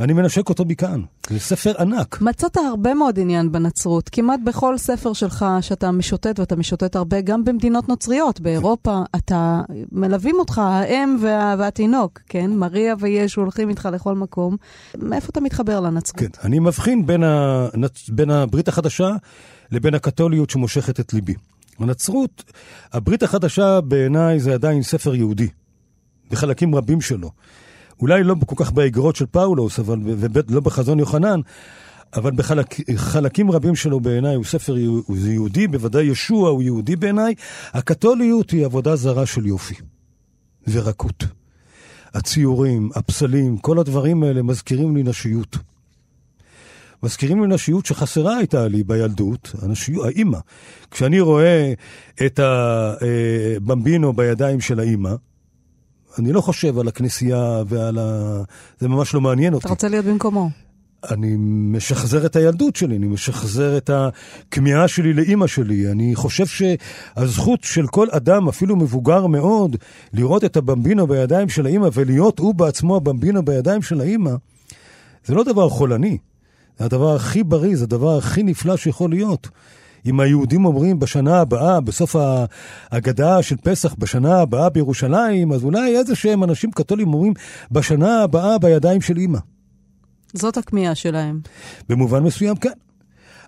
[0.00, 1.02] אני מנשק אותו מכאן.
[1.30, 2.20] זה ספר ענק.
[2.20, 7.44] מצאת הרבה מאוד עניין בנצרות, כמעט בכל ספר שלך שאתה משוטט, ואתה משוטט הרבה, גם
[7.44, 9.60] במדינות נוצריות, באירופה, אתה,
[9.92, 12.50] מלווים אותך האם וה, והתינוק, כן?
[12.50, 14.56] מריה וישו הולכים איתך לכל מקום.
[14.98, 16.20] מאיפה אתה מתחבר לנצרות?
[16.20, 18.08] כן, אני מבחין בין, הנצ...
[18.08, 19.10] בין הברית החדשה
[19.70, 21.34] לבין הקתוליות שמושכת את ליבי.
[21.78, 22.44] הנצרות,
[22.92, 25.48] הברית החדשה בעיניי זה עדיין ספר יהודי,
[26.30, 27.30] בחלקים רבים שלו.
[28.00, 31.40] אולי לא כל כך באגרות של פאולוס, אבל ולא בחזון יוחנן,
[32.16, 37.34] אבל בחלקים רבים שלו בעיניי הוא ספר הוא יהודי, בוודאי ישוע הוא יהודי בעיניי.
[37.72, 39.74] הקתוליות היא עבודה זרה של יופי
[40.68, 41.24] ורקות.
[42.14, 45.56] הציורים, הפסלים, כל הדברים האלה מזכירים לי נשיות.
[47.02, 50.38] מזכירים לי נשיות שחסרה הייתה לי בילדות, הנשיות, האימא.
[50.90, 51.72] כשאני רואה
[52.26, 55.14] את הבמבינו בידיים של האימא,
[56.18, 58.42] אני לא חושב על הכנסייה ועל ה...
[58.78, 59.64] זה ממש לא מעניין אותי.
[59.64, 60.50] אתה רוצה להיות במקומו.
[61.10, 61.36] אני
[61.76, 65.90] משחזר את הילדות שלי, אני משחזר את הכמיהה שלי לאימא שלי.
[65.90, 69.76] אני חושב שהזכות של כל אדם, אפילו מבוגר מאוד,
[70.12, 74.30] לראות את הבמבינו בידיים של האימא ולהיות הוא בעצמו הבמבינו בידיים של האימא,
[75.24, 76.18] זה לא דבר חולני.
[76.78, 79.48] זה הדבר הכי בריא, זה הדבר הכי נפלא שיכול להיות.
[80.06, 82.16] אם היהודים אומרים בשנה הבאה, בסוף
[82.90, 87.32] ההגדה של פסח, בשנה הבאה בירושלים, אז אולי איזה שהם אנשים קתולים אומרים,
[87.70, 89.38] בשנה הבאה בידיים של אימא.
[90.32, 91.40] זאת הכמיהה שלהם.
[91.88, 92.72] במובן מסוים, כן.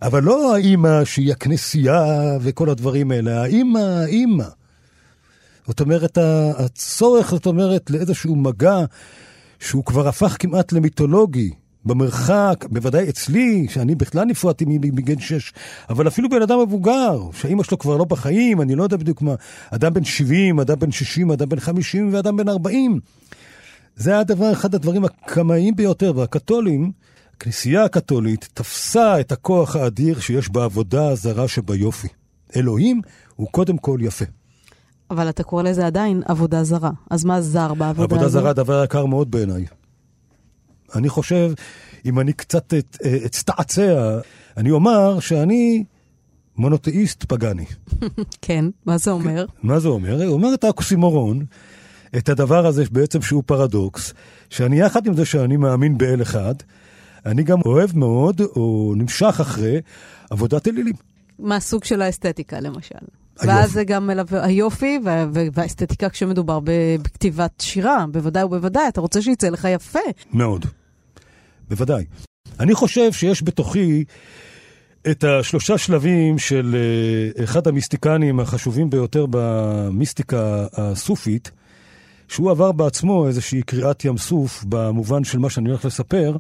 [0.03, 2.05] אבל לא האימא שהיא הכנסייה
[2.41, 4.45] וכל הדברים האלה, האימא, האימא.
[5.67, 6.19] זאת אומרת,
[6.59, 8.85] הצורך, זאת אומרת, לאיזשהו מגע
[9.61, 11.51] שהוא כבר הפך כמעט למיתולוגי,
[11.85, 15.53] במרחק, בוודאי אצלי, שאני בכלל נפרדתי מגיל שש,
[15.91, 19.35] אבל אפילו בן אדם מבוגר, שאימא שלו כבר לא בחיים, אני לא יודע בדיוק מה,
[19.71, 23.01] אדם בן 70, אדם בן 60, אדם בן 50 ואדם בן 40.
[23.97, 26.93] זה היה דבר, אחד הדברים הקמאיים ביותר, והקתולים,
[27.37, 32.09] הכנסייה הקתולית תפסה את הכוח האדיר שיש בעבודה הזרה שביופי.
[32.57, 33.01] אלוהים
[33.37, 34.25] הוא קודם כל יפה.
[35.11, 36.91] אבל אתה קורא לזה עדיין עבודה זרה.
[37.11, 38.13] אז מה זר בעבודה הזאת?
[38.13, 39.65] עבודה זרה דבר יקר מאוד בעיניי.
[40.95, 41.53] אני חושב,
[42.05, 42.75] אם אני קצת
[43.27, 44.19] אצטעצע,
[44.57, 45.85] אני אומר שאני
[46.57, 47.65] מונותאיסט פגאני.
[48.43, 49.47] כן, מה זה אומר?
[49.63, 50.25] מה זה אומר?
[50.25, 51.45] הוא אומר את האוקסימורון,
[52.17, 54.15] את הדבר הזה בעצם שהוא פרדוקס,
[54.51, 56.55] שאני יחד עם זה שאני מאמין באל אחד,
[57.27, 59.81] אני גם אוהב מאוד, או נמשך אחרי,
[60.31, 60.95] עבודת אלילים.
[61.39, 62.95] מהסוג של האסתטיקה, למשל.
[63.41, 63.59] היופי.
[63.59, 64.99] ואז זה גם מלווה, היופי
[65.53, 69.99] והאסתטיקה כשמדובר בכתיבת שירה, בוודאי ובוודאי, אתה רוצה שיצא לך יפה.
[70.33, 70.67] מאוד.
[71.71, 72.05] בוודאי.
[72.61, 74.05] אני חושב שיש בתוכי
[75.11, 81.51] את השלושה שלבים של אה, אחד המיסטיקנים החשובים ביותר במיסטיקה הסופית,
[82.29, 86.37] שהוא עבר בעצמו איזושהי קריאת ים סוף במובן של מה שאני הולך לספר.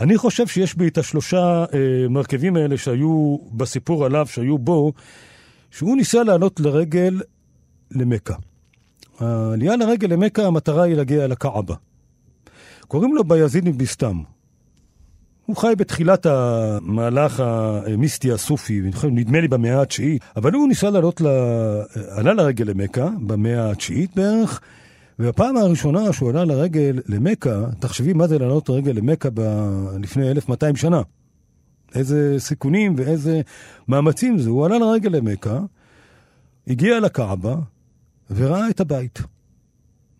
[0.00, 4.92] אני חושב שיש בי את השלושה אה, מרכיבים האלה שהיו בסיפור עליו, שהיו בו,
[5.70, 7.20] שהוא ניסה לעלות לרגל
[7.90, 8.34] למכה.
[9.18, 11.74] העלייה לרגל למכה, המטרה היא להגיע לקעבה.
[12.88, 14.22] קוראים לו ביזיד מביסטם.
[15.46, 21.26] הוא חי בתחילת המהלך המיסטי הסופי, נדמה לי במאה התשיעית, אבל הוא ניסה לעלות, ל...
[22.10, 24.60] עלה לרגל למכה, במאה התשיעית בערך,
[25.18, 29.40] והפעם הראשונה שהוא עלה לרגל למכה, תחשבי מה זה לעלות לרגל למכה ב...
[30.00, 31.02] לפני 1200 שנה.
[31.94, 33.40] איזה סיכונים ואיזה
[33.88, 34.50] מאמצים זה.
[34.50, 35.60] הוא עלה לרגל למכה,
[36.66, 37.56] הגיע לקעבה
[38.30, 39.18] וראה את הבית.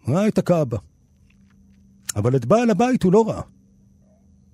[0.08, 0.78] ראה את הקעבה.
[2.16, 3.42] אבל את בעל הבית הוא לא ראה.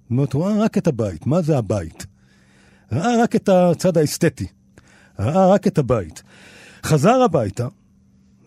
[0.06, 1.26] זאת אומרת, הוא ראה רק את הבית.
[1.26, 2.06] מה זה הבית?
[2.92, 4.46] ראה רק את הצד האסתטי.
[5.18, 6.22] ראה רק את הבית.
[6.84, 7.68] חזר הביתה,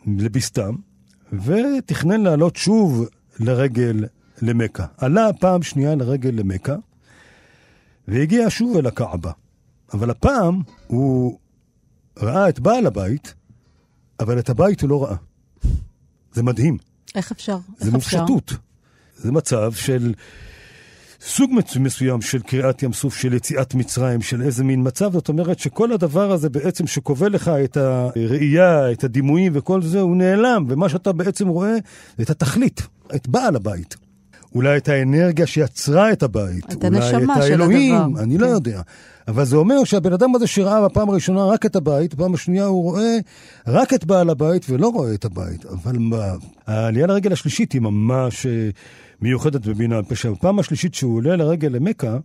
[0.08, 0.76] לביסתם,
[1.34, 3.06] ותכנן לעלות שוב
[3.40, 4.06] לרגל
[4.42, 4.86] למכה.
[4.98, 6.76] עלה פעם שנייה לרגל למכה,
[8.08, 9.32] והגיע שוב אל הקעבה.
[9.94, 11.40] אבל הפעם הוא
[12.20, 13.34] ראה את בעל הבית,
[14.20, 15.16] אבל את הבית הוא לא ראה.
[16.34, 16.78] זה מדהים.
[17.16, 17.58] איך אפשר?
[17.78, 18.54] זה מופשטות.
[19.16, 20.14] זה מצב של
[21.22, 25.14] סוג מסוים של קריעת ים סוף, של יציאת מצרים, של איזה מין מצב.
[25.14, 30.16] זאת אומרת שכל הדבר הזה בעצם שקובע לך את הראייה, את הדימויים וכל זה, הוא
[30.16, 31.76] נעלם, ומה שאתה בעצם רואה,
[32.18, 32.82] זה את התכלית,
[33.16, 33.96] את בעל הבית.
[34.56, 36.74] אולי את האנרגיה שיצרה את הבית.
[36.74, 38.22] את הנשמה של האלוהים, הדבר.
[38.24, 38.52] אני לא כן.
[38.52, 38.82] לא יודע.
[39.28, 42.84] אבל זה אומר שהבן אדם הזה שראה בפעם הראשונה רק את הבית, בפעם השנייה הוא
[42.84, 43.18] רואה
[43.68, 45.66] רק את בעל הבית ולא רואה את הבית.
[45.66, 46.34] אבל מה,
[46.68, 48.70] העלייה לרגל השלישית היא ממש אה,
[49.22, 50.32] מיוחדת בבינה פשע.
[50.32, 52.18] בפעם השלישית שהוא עולה לרגל למכה,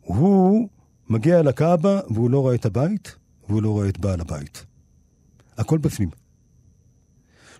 [0.00, 0.68] הוא
[1.08, 3.16] מגיע אל הקאבה והוא לא רואה את הבית,
[3.48, 4.64] והוא לא רואה את בעל הבית.
[5.58, 6.08] הכל בפנים.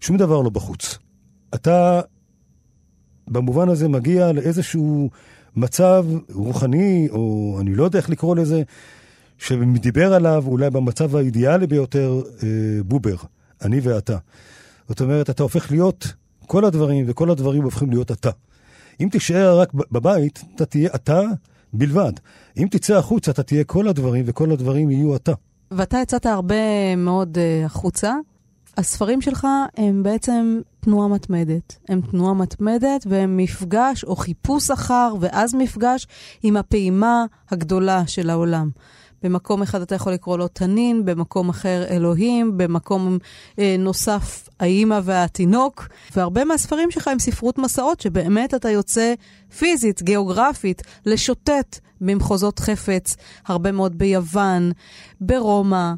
[0.00, 0.98] שום דבר לא בחוץ.
[1.54, 2.00] אתה
[3.28, 5.10] במובן הזה מגיע לאיזשהו
[5.56, 8.62] מצב רוחני, או אני לא יודע איך לקרוא לזה,
[9.38, 12.48] שדיבר עליו אולי במצב האידיאלי ביותר אה,
[12.84, 13.16] בובר,
[13.62, 14.16] אני ואתה.
[14.88, 16.12] זאת אומרת, אתה הופך להיות
[16.52, 18.30] כל הדברים, וכל הדברים הופכים להיות אתה.
[19.00, 21.22] אם תישאר רק בבית, אתה תהיה אתה
[21.72, 22.12] בלבד.
[22.56, 25.32] אם תצא החוצה, אתה תהיה כל הדברים, וכל הדברים יהיו אתה.
[25.70, 28.14] ואתה יצאת הרבה מאוד uh, החוצה.
[28.76, 31.78] הספרים שלך הם בעצם תנועה מתמדת.
[31.88, 36.06] הם תנועה מתמדת והם מפגש או חיפוש אחר, ואז מפגש
[36.42, 38.70] עם הפעימה הגדולה של העולם.
[39.22, 43.18] במקום אחד אתה יכול לקרוא לו תנין, במקום אחר אלוהים, במקום
[43.58, 45.88] אה, נוסף האימא והתינוק.
[46.16, 49.14] והרבה מהספרים שלך הם ספרות מסעות, שבאמת אתה יוצא
[49.58, 54.72] פיזית, גיאוגרפית, לשוטט במחוזות חפץ, הרבה מאוד ביוון,
[55.20, 55.92] ברומא.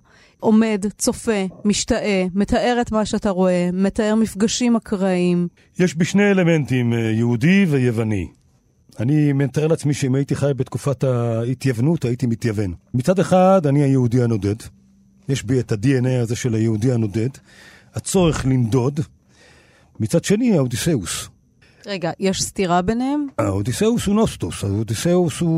[0.44, 5.48] עומד, צופה, משתאה, מתאר את מה שאתה רואה, מתאר מפגשים אקראיים.
[5.78, 8.28] יש בי שני אלמנטים, אה, יהודי ויווני.
[9.00, 12.74] אני מתאר לעצמי שאם הייתי חי בתקופת ההתייוונות, הייתי מתייוון.
[12.94, 14.54] מצד אחד, אני היהודי הנודד.
[15.28, 17.28] יש בי את ה-DNA הזה של היהודי הנודד,
[17.94, 19.00] הצורך לנדוד.
[20.00, 21.28] מצד שני, האודיסאוס.
[21.86, 23.26] רגע, יש סתירה ביניהם?
[23.38, 25.48] האודיסאוס הוא נוסטוס, האודיסאוס הוא,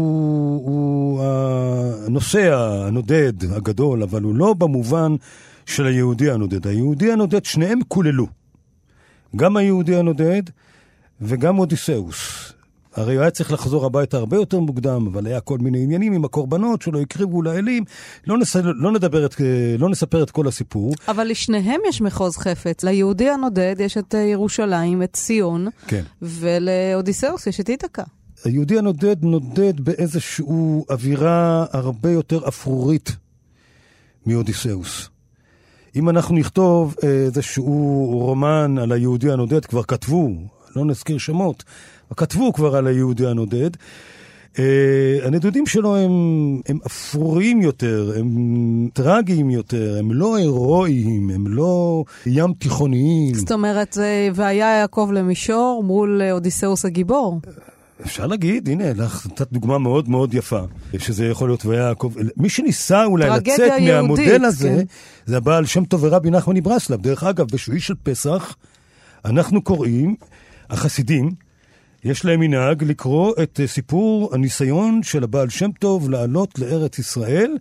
[0.65, 5.15] הוא הנוסע, הנודד, הגדול, אבל הוא לא במובן
[5.67, 6.67] של היהודי הנודד.
[6.67, 8.27] היהודי הנודד, שניהם קוללו.
[9.37, 10.43] גם היהודי הנודד
[11.21, 12.46] וגם אודיסאוס.
[12.97, 16.25] הרי הוא היה צריך לחזור הביתה הרבה יותר מוקדם, אבל היה כל מיני עניינים עם
[16.25, 17.85] הקורבנות שלא הקריבו לאלים.
[18.27, 18.57] לא, נס...
[18.57, 19.35] לא, נדבר את...
[19.79, 20.95] לא נספר את כל הסיפור.
[21.09, 22.85] אבל לשניהם יש מחוז חפץ.
[22.85, 26.03] ליהודי הנודד יש את ירושלים, את ציון, כן.
[26.23, 28.03] ולאודיסאוס יש את איתקה.
[28.45, 30.45] היהודי הנודד נודד באיזושהי
[30.91, 33.17] אווירה הרבה יותר אפרורית
[34.27, 35.09] מאודיסאוס.
[35.97, 40.31] אם אנחנו נכתוב איזשהו רומן על היהודי הנודד, כבר כתבו,
[40.77, 41.65] לא נזכיר שמות,
[42.17, 43.71] כתבו כבר על היהודי הנודד.
[44.55, 44.59] Uh,
[45.25, 46.11] הנדודים שלו הם,
[46.69, 53.35] הם אפרוריים יותר, הם טרגיים יותר, הם לא הירואיים, הם לא ים תיכוניים.
[53.35, 53.99] זאת אומרת,
[54.35, 57.41] והיה יעקב למישור מול אודיסאוס הגיבור.
[58.05, 60.61] אפשר להגיד, הנה, לך נתת דוגמה מאוד מאוד יפה,
[60.99, 62.13] שזה יכול להיות והיה יעקב.
[62.37, 64.85] מי שניסה אולי לצאת יהודית, מהמודל הזה, כן.
[65.27, 67.03] זה הבעל שם טוב ורבי נחמן מברסלב.
[67.03, 68.57] דרך אגב, בשביעי של פסח,
[69.25, 70.17] אנחנו קוראים,
[70.71, 71.31] החסידים,
[72.05, 77.57] יש להם מנהג לקרוא את סיפור הניסיון של הבעל שם טוב לעלות לארץ ישראל.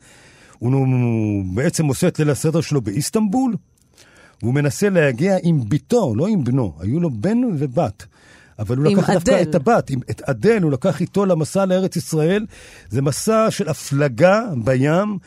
[0.60, 3.56] הוא בעצם עושה את ליל הסדר שלו באיסטנבול,
[4.42, 6.74] והוא מנסה להגיע עם בתו, לא עם בנו.
[6.80, 8.06] היו לו בן ובת.
[8.60, 12.46] אבל הוא לקח דווקא את הבת, עם, את אדל, הוא לקח איתו למסע לארץ ישראל.
[12.90, 15.18] זה מסע של הפלגה בים,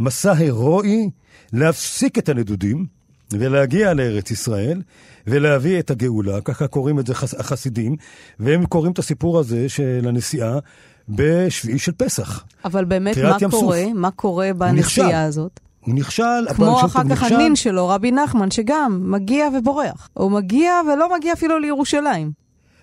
[0.00, 1.10] מסע הירואי,
[1.52, 2.86] להפסיק את הנדודים
[3.32, 4.82] ולהגיע לארץ ישראל
[5.26, 7.96] ולהביא את הגאולה, ככה קוראים את זה החסידים,
[8.40, 10.58] והם קוראים את הסיפור הזה של הנסיעה
[11.08, 12.44] בשביעי של פסח.
[12.64, 13.76] אבל באמת, מה קורה?
[13.84, 13.94] סוף.
[13.94, 15.60] מה קורה בנסיעה הזאת?
[15.80, 20.08] הוא נכשל, כמו אחר כך הנין שלו, רבי נחמן, שגם מגיע ובורח.
[20.14, 22.32] הוא מגיע ולא מגיע אפילו לירושלים.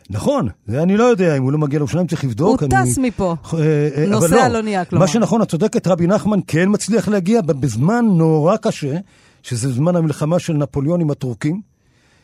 [0.10, 2.62] נכון, זה אני לא יודע, אם הוא לא מגיע לירושלים צריך לבדוק.
[2.62, 2.92] הוא אני...
[2.92, 3.60] טס מפה, אה,
[3.98, 5.06] אה, נוסע לא, לאונייה כלומר.
[5.06, 8.98] מה שנכון, את צודקת, רבי נחמן כן מצליח להגיע בזמן נורא קשה,
[9.46, 11.62] שזה זמן המלחמה של נפוליאון עם הטורקים.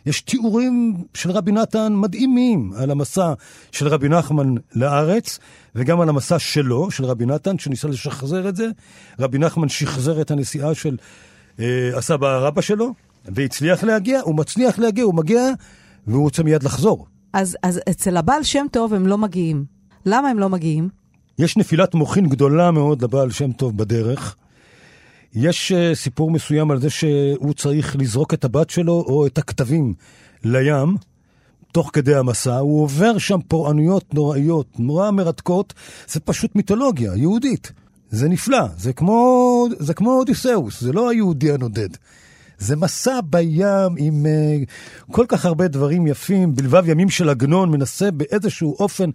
[0.06, 3.34] יש תיאורים של רבי נתן מדהימים על המסע
[3.72, 5.40] של רבי נחמן לארץ,
[5.76, 8.68] וגם על המסע שלו, של רבי נתן, שניסה לשחזר את זה.
[9.20, 10.98] רבי נחמן שחזר את הנסיעה של
[11.60, 12.94] אה, הסבא רבא שלו,
[13.26, 15.42] והצליח להגיע, הוא מצליח להגיע, הוא מגיע,
[16.08, 17.08] והוא רוצה מיד לחזור.
[17.34, 19.66] אז, אז אצל הבעל שם טוב הם לא מגיעים.
[20.06, 20.90] למה הם לא מגיעים?
[21.40, 24.36] יש נפילת מוחין גדולה מאוד לבעל שם טוב בדרך.
[25.36, 29.94] יש uh, סיפור מסוים על זה שהוא צריך לזרוק את הבת שלו או את הכתבים
[30.44, 30.96] לים,
[31.72, 32.58] תוך כדי המסע.
[32.58, 35.74] הוא עובר שם פורענויות נוראיות, נורא מרתקות.
[36.08, 37.72] זה פשוט מיתולוגיה יהודית.
[38.10, 41.90] זה נפלא, זה כמו, זה כמו אודיסאוס, זה לא היהודי הנודד.
[42.58, 48.12] זה מסע בים עם uh, כל כך הרבה דברים יפים, בלבב ימים של עגנון, מנסה
[48.12, 49.10] באיזשהו אופן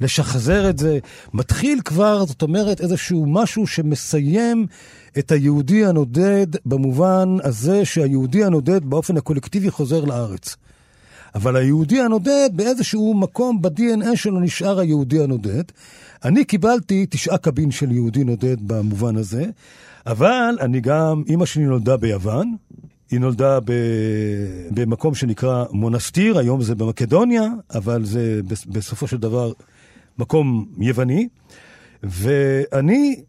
[0.00, 0.98] לשחזר את זה.
[1.34, 4.66] מתחיל כבר, זאת אומרת, איזשהו משהו שמסיים
[5.18, 10.56] את היהודי הנודד במובן הזה שהיהודי הנודד באופן הקולקטיבי חוזר לארץ.
[11.34, 15.62] אבל היהודי הנודד באיזשהו מקום ב-DNA שלו נשאר היהודי הנודד.
[16.24, 19.44] אני קיבלתי תשעה קבין של יהודי נודד במובן הזה,
[20.06, 22.56] אבל אני גם, אימא שלי נולדה ביוון,
[23.10, 23.72] היא נולדה ב...
[24.70, 27.42] במקום שנקרא מונסטיר, היום זה במקדוניה,
[27.74, 29.52] אבל זה בסופו של דבר
[30.18, 31.28] מקום יווני.
[32.02, 33.22] ואני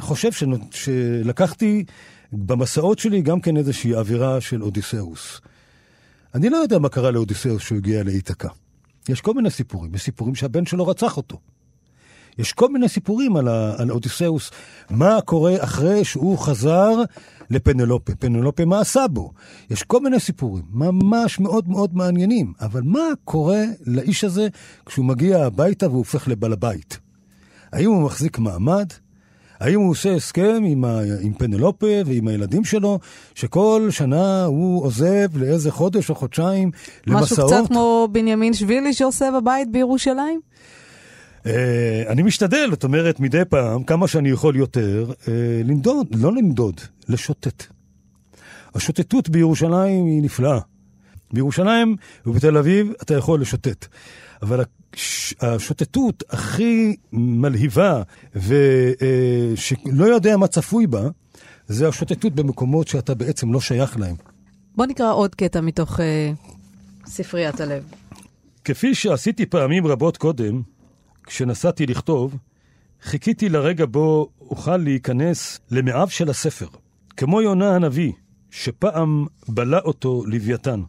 [0.00, 0.30] חושב.
[0.70, 1.84] שלקחתי
[2.32, 5.40] במסעות שלי גם כן איזושהי אווירה של אודיסאוס.
[6.34, 8.48] אני לא יודע מה קרה לאודיסאוס כשהוא הגיע לאיתקה.
[9.08, 11.38] יש כל מיני סיפורים, יש סיפורים שהבן שלו רצח אותו.
[12.38, 13.74] יש כל מיני סיפורים על, ה...
[13.78, 14.50] על אודיסאוס,
[14.90, 16.90] מה קורה אחרי שהוא חזר
[17.50, 18.14] לפנלופה.
[18.14, 19.32] פנלופה, מה עשה בו?
[19.70, 24.48] יש כל מיני סיפורים, ממש מאוד מאוד מעניינים, אבל מה קורה לאיש הזה
[24.86, 26.98] כשהוא מגיע הביתה והוא הופך לבעל הבית?
[27.72, 28.86] האם הוא מחזיק מעמד?
[29.60, 31.00] האם הוא עושה הסכם עם, ה...
[31.20, 32.98] עם פנלופה ועם הילדים שלו,
[33.34, 36.70] שכל שנה הוא עוזב לאיזה חודש או חודשיים
[37.06, 37.50] למסעות?
[37.50, 40.40] משהו קצת כמו בנימין שבילי שעושה בבית בירושלים?
[41.42, 41.46] Uh,
[42.08, 45.28] אני משתדל, זאת אומרת, מדי פעם, כמה שאני יכול יותר, uh,
[45.64, 47.64] לנדוד, לא לנדוד, לשוטט.
[48.74, 50.58] השוטטות בירושלים היא נפלאה.
[51.34, 53.86] בירושלים ובתל אביב אתה יכול לשוטט.
[54.42, 54.64] אבל
[55.40, 58.02] השוטטות הכי מלהיבה
[58.34, 61.08] ושלא אה, יודע מה צפוי בה,
[61.66, 64.16] זה השוטטות במקומות שאתה בעצם לא שייך להם.
[64.76, 66.02] בוא נקרא עוד קטע מתוך uh,
[67.06, 67.82] ספריית הלב.
[68.64, 70.62] כפי שעשיתי פעמים רבות קודם,
[71.26, 72.36] כשנסעתי לכתוב,
[73.02, 76.66] חיכיתי לרגע בו אוכל להיכנס למעיו של הספר.
[77.16, 78.12] כמו יונה הנביא,
[78.50, 80.82] שפעם בלע אותו לוויתן.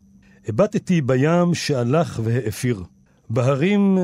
[0.47, 2.83] הבטתי בים שהלך והאפיר,
[3.29, 3.97] בהרים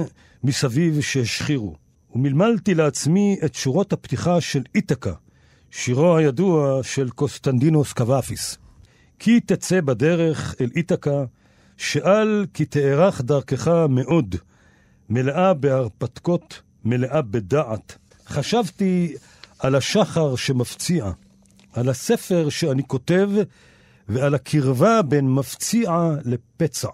[0.44, 1.76] מסביב שהשחירו,
[2.16, 5.14] ומלמלתי לעצמי את שורות הפתיחה של איתקה,
[5.72, 8.58] שירו הידוע של קוסטנדינוס קוואפיס.
[9.20, 11.24] כי תצא בדרך אל איתקה,
[11.78, 14.36] שאל כי תארך דרכך מאוד,
[15.10, 17.98] מלאה בהרפתקות, מלאה בדעת.
[18.28, 19.14] חשבתי
[19.60, 21.12] על השחר שמפציע,
[21.74, 23.30] על הספר שאני כותב
[24.14, 26.88] ועל הקרבה בין מפציע לפצע.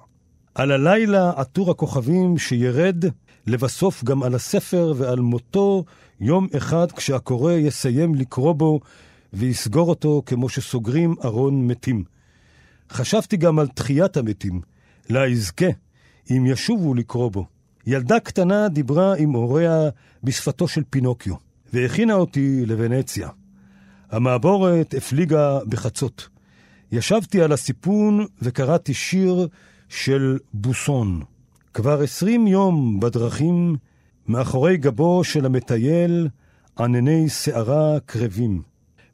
[0.55, 3.05] על הלילה עטור הכוכבים שירד,
[3.47, 5.83] לבסוף גם על הספר ועל מותו
[6.19, 8.79] יום אחד כשהקורא יסיים לקרוא בו
[9.33, 12.03] ויסגור אותו כמו שסוגרים ארון מתים.
[12.91, 14.61] חשבתי גם על תחיית המתים,
[15.09, 15.69] לה יזכה,
[16.31, 17.45] אם ישובו לקרוא בו.
[17.87, 19.89] ילדה קטנה דיברה עם הוריה
[20.23, 21.35] בשפתו של פינוקיו,
[21.73, 23.29] והכינה אותי לוונציה.
[24.11, 26.36] המעבורת הפליגה בחצות.
[26.91, 29.47] ישבתי על הסיפון וקראתי שיר
[29.89, 31.21] של בוסון.
[31.73, 33.75] כבר עשרים יום בדרכים,
[34.27, 36.27] מאחורי גבו של המטייל,
[36.79, 38.61] ענני שערה קרבים.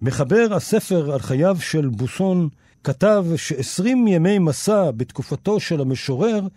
[0.02, 2.50] מחבר הספר על חייו של בוסון
[2.84, 6.48] כתב שעשרים ימי מסע בתקופתו של המשורר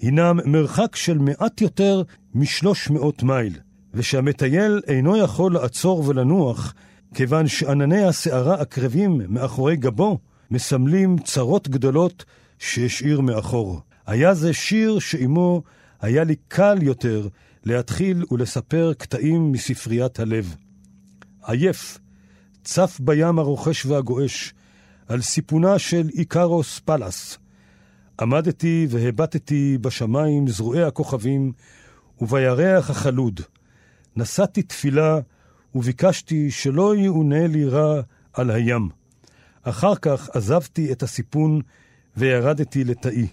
[0.00, 2.02] הינם מרחק של מעט יותר
[2.34, 3.52] משלוש מאות מייל,
[3.94, 6.74] ושהמטייל אינו יכול לעצור ולנוח,
[7.14, 10.18] כיוון שענני הסערה הקרבים מאחורי גבו
[10.50, 12.24] מסמלים צרות גדולות
[12.58, 13.80] שהשאיר מאחור.
[14.06, 15.62] היה זה שיר שעימו
[16.00, 17.28] היה לי קל יותר
[17.64, 20.54] להתחיל ולספר קטעים מספריית הלב.
[21.42, 21.98] עייף,
[22.64, 24.54] צף בים הרוחש והגועש,
[25.08, 27.38] על סיפונה של איקרוס פלאס.
[28.20, 31.52] עמדתי והבטתי בשמיים זרועי הכוכבים
[32.20, 33.40] ובירח החלוד.
[34.16, 35.18] נשאתי תפילה
[35.74, 38.00] וביקשתי שלא יאונה לי רע
[38.32, 38.88] על הים.
[39.68, 41.60] אחר כך עזבתי את הסיפון
[42.16, 43.26] וירדתי לתאי.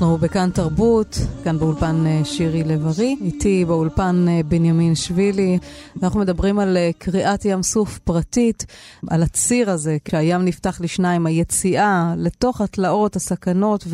[0.00, 5.58] אנחנו בכאן תרבות, כאן באולפן אה, שירי לב-ארי, איתי באולפן אה, בנימין שבילי.
[6.02, 8.66] אנחנו מדברים על אה, קריאת ים סוף פרטית,
[9.10, 13.84] על הציר הזה, כשהים נפתח לשניים, היציאה לתוך התלאות, הסכנות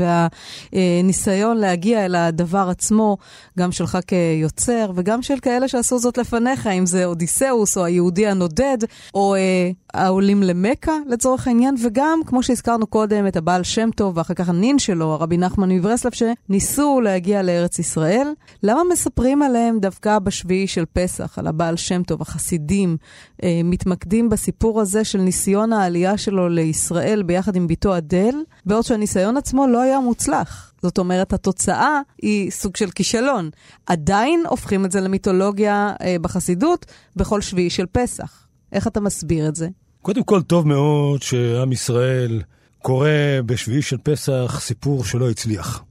[0.73, 3.17] והניסיון להגיע אל הדבר עצמו,
[3.59, 8.79] גם שלך כיוצר וגם של כאלה שעשו זאת לפניך, אם זה אודיסאוס או היהודי הנודד,
[9.15, 14.35] או אה, העולים למכה לצורך העניין, וגם, כמו שהזכרנו קודם, את הבעל שם טוב ואחר
[14.35, 18.29] כך הנין שלו, הרבי נחמן מברסלב, שניסו להגיע לארץ ישראל.
[18.63, 22.97] למה מספרים עליהם דווקא בשביעי של פסח, על הבעל שם טוב, החסידים,
[23.43, 28.35] אה, מתמקדים בסיפור הזה של ניסיון העלייה שלו לישראל ביחד עם בתו אדל,
[28.67, 30.73] בעוד שהניסיון עצמו לא היה מוצלח.
[30.83, 33.51] זאת אומרת, התוצאה היא סוג של כישלון.
[33.87, 36.87] עדיין הופכים את זה למיתולוגיה אה, בחסידות
[37.17, 38.47] בכל שביעי של פסח.
[38.73, 39.69] איך אתה מסביר את זה?
[40.03, 42.43] קודם כל, טוב מאוד שעם ישראל
[42.83, 43.09] קורא
[43.47, 45.83] בשביעי של פסח סיפור שלא הצליח.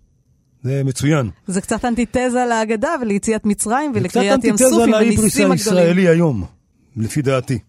[0.66, 1.30] זה מצוין.
[1.47, 5.18] זה קצת אנטיתזה להגדה וליציאת מצרים ולקריאת ים סוף עם הניסים הגדולים.
[5.18, 6.43] זה קצת אנטיתזה לאיבריס הישראלי היום,
[6.97, 7.59] לפי דעתי.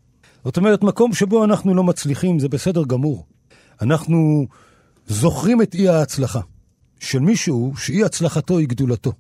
[0.44, 3.26] זאת אומרת, מקום שבו אנחנו לא מצליחים זה בסדר גמור.
[3.82, 4.46] אנחנו
[5.08, 6.40] זוכרים את אי ההצלחה
[7.00, 9.12] של מישהו שאי הצלחתו היא גדולתו.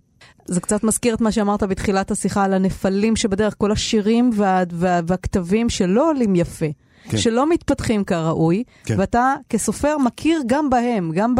[0.46, 5.00] זה קצת מזכיר את מה שאמרת בתחילת השיחה על הנפלים שבדרך, כל השירים וה, וה,
[5.06, 6.66] והכתבים שלא עולים יפה.
[7.08, 7.16] כן.
[7.18, 8.94] שלא מתפתחים כראוי, כן.
[8.98, 11.34] ואתה כסופר מכיר גם בהם, גם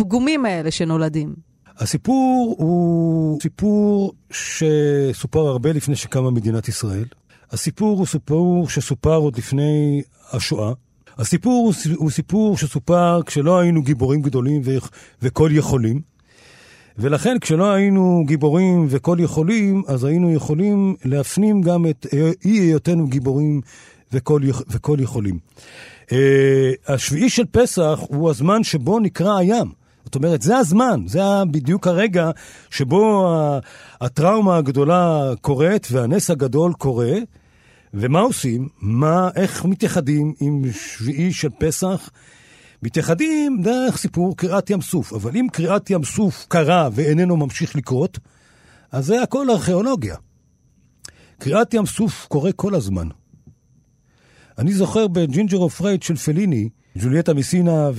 [0.00, 1.34] בפגומים האלה שנולדים.
[1.78, 7.04] הסיפור הוא סיפור שסופר הרבה לפני שקמה מדינת ישראל.
[7.50, 10.72] הסיפור הוא סיפור שסופר עוד לפני השואה.
[11.18, 14.62] הסיפור הוא סיפור שסופר כשלא היינו גיבורים גדולים
[15.22, 16.00] וכל יכולים.
[16.98, 22.06] ולכן כשלא היינו גיבורים וכל יכולים, אז היינו יכולים להפנים גם את
[22.44, 23.60] אי היותנו גיבורים
[24.12, 25.38] וכל, וכל יכולים.
[26.04, 26.12] Uh,
[26.86, 29.85] השביעי של פסח הוא הזמן שבו נקרא הים.
[30.06, 32.30] זאת אומרת, זה הזמן, זה בדיוק הרגע
[32.70, 33.34] שבו
[34.00, 37.14] הטראומה הגדולה קורית והנס הגדול קורה.
[37.94, 38.68] ומה עושים?
[38.80, 42.10] מה, איך מתייחדים עם שביעי של פסח?
[42.82, 45.12] מתייחדים דרך סיפור קריעת ים סוף.
[45.12, 48.18] אבל אם קריעת ים סוף קרה ואיננו ממשיך לקרות,
[48.92, 50.16] אז זה הכל ארכיאולוגיה.
[51.38, 53.08] קריעת ים סוף קורה כל הזמן.
[54.58, 57.90] אני זוכר בג'ינג'ר ופרד של פליני, ג'ולייטה מסינה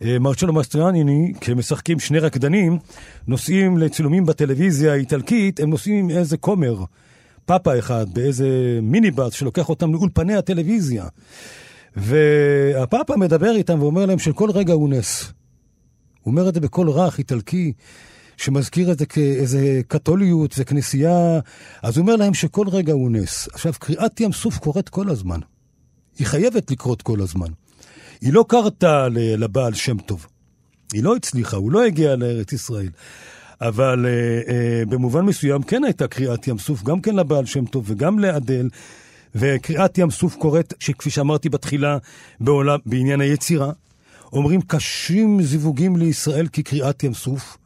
[0.00, 2.78] ומרצ'לו מסטרויאני, כשמשחקים שני רקדנים,
[3.26, 6.84] נוסעים לצילומים בטלוויזיה האיטלקית, הם נוסעים עם איזה כומר,
[7.46, 11.06] פאפה אחד, באיזה מיניבאס שלוקח אותם לאולפני הטלוויזיה.
[11.96, 15.32] והפאפה מדבר איתם ואומר להם שכל רגע הוא נס.
[16.22, 17.72] הוא אומר את זה בקול רך, איטלקי,
[18.36, 21.40] שמזכיר את זה כאיזה קתוליות וכנסייה,
[21.82, 23.48] אז הוא אומר להם שכל רגע הוא נס.
[23.52, 25.40] עכשיו, קריאת ים סוף קורית כל הזמן.
[26.18, 27.48] היא חייבת לקרות כל הזמן.
[28.20, 30.26] היא לא קרתה לבעל שם טוב.
[30.92, 32.88] היא לא הצליחה, הוא לא הגיע לארץ ישראל.
[33.60, 34.10] אבל אה,
[34.54, 38.68] אה, במובן מסוים כן הייתה קריאת ים סוף, גם כן לבעל שם טוב וגם לאדל.
[39.34, 41.98] וקריאת ים סוף קורית, שכפי שאמרתי בתחילה,
[42.40, 43.72] בעולם, בעניין היצירה.
[44.32, 47.56] אומרים קשים זיווגים לישראל כקריאת ים סוף.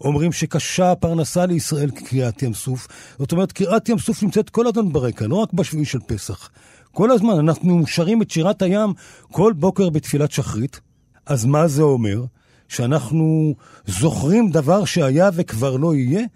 [0.00, 2.88] אומרים שקשה הפרנסה לישראל כקריאת ים סוף.
[3.18, 6.50] זאת אומרת, קריאת ים סוף נמצאת כל הזמן ברקע, לא רק בשביעי של פסח.
[6.96, 8.92] כל הזמן אנחנו שרים את שירת הים
[9.32, 10.80] כל בוקר בתפילת שחרית.
[11.26, 12.24] אז מה זה אומר?
[12.68, 13.54] שאנחנו
[13.86, 16.26] זוכרים דבר שהיה וכבר לא יהיה?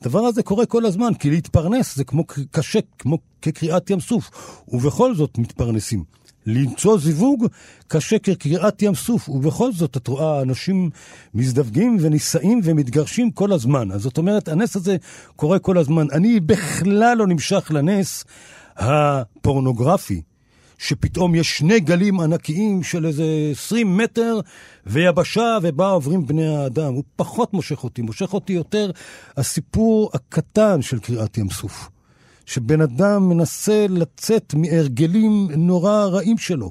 [0.00, 4.30] הדבר הזה קורה כל הזמן, כי להתפרנס זה כמו קשה, כמו כקריאת ים סוף,
[4.68, 6.04] ובכל זאת מתפרנסים.
[6.46, 7.46] למצוא זיווג
[7.88, 10.90] קשה כקריאת ים סוף, ובכל זאת את רואה אנשים
[11.34, 13.92] מזדווגים ונישאים ומתגרשים כל הזמן.
[13.92, 14.96] אז זאת אומרת, הנס הזה
[15.36, 16.06] קורה כל הזמן.
[16.12, 18.24] אני בכלל לא נמשך לנס
[18.76, 20.22] הפורנוגרפי,
[20.78, 24.40] שפתאום יש שני גלים ענקיים של איזה 20 מטר
[24.86, 26.94] ויבשה ובה עוברים בני האדם.
[26.94, 28.90] הוא פחות מושך אותי, מושך אותי יותר
[29.36, 31.90] הסיפור הקטן של קריאת ים סוף.
[32.46, 36.70] שבן אדם מנסה לצאת מהרגלים נורא רעים שלו.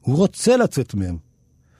[0.00, 1.16] הוא רוצה לצאת מהם.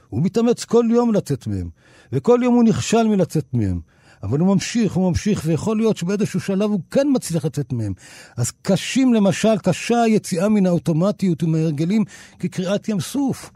[0.08, 1.70] הוא מתאמץ כל יום לצאת מהם,
[2.12, 3.80] וכל יום הוא נכשל מלצאת מהם.
[4.26, 7.92] אבל הוא ממשיך, הוא ממשיך, ויכול להיות שבאיזשהו שלב הוא כן מצליח לצאת מהם.
[8.36, 12.04] אז קשים למשל, קשה היציאה מן האוטומטיות ומהרגלים
[12.38, 13.50] כקריאת ים סוף.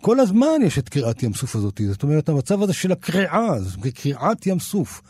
[0.00, 1.80] כל הזמן יש את קריאת ים סוף הזאת.
[1.88, 3.54] זאת אומרת, המצב הזה של הקריאה,
[3.94, 5.02] קריאת ים סוף.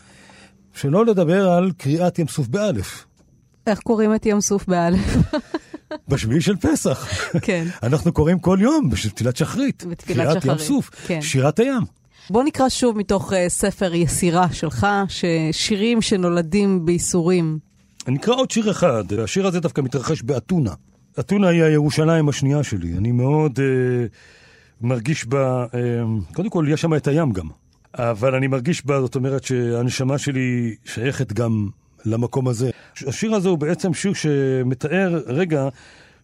[0.74, 3.05] שלא לדבר על קריאת ים סוף באלף.
[3.66, 5.16] איך קוראים את ים סוף באלף?
[6.09, 7.09] בשביעי של פסח.
[7.42, 7.66] כן.
[7.82, 9.84] אנחנו קוראים כל יום בתפילת שחרית.
[9.90, 10.42] בתפילת שחרית.
[10.42, 11.22] קריאת ים סוף, כן.
[11.22, 12.03] שירת הים.
[12.31, 17.59] בוא נקרא שוב מתוך uh, ספר יסירה שלך, ששירים שנולדים בייסורים.
[18.09, 20.72] אני אקרא עוד שיר אחד, השיר הזה דווקא מתרחש באתונה.
[21.20, 23.62] אתונה היא הירושלים השנייה שלי, אני מאוד uh,
[24.81, 27.49] מרגיש בה, uh, קודם כל יש שם את הים גם,
[27.95, 31.68] אבל אני מרגיש בה, זאת אומרת שהנשמה שלי שייכת גם
[32.05, 32.70] למקום הזה.
[33.07, 35.68] השיר הזה הוא בעצם שיר שמתאר רגע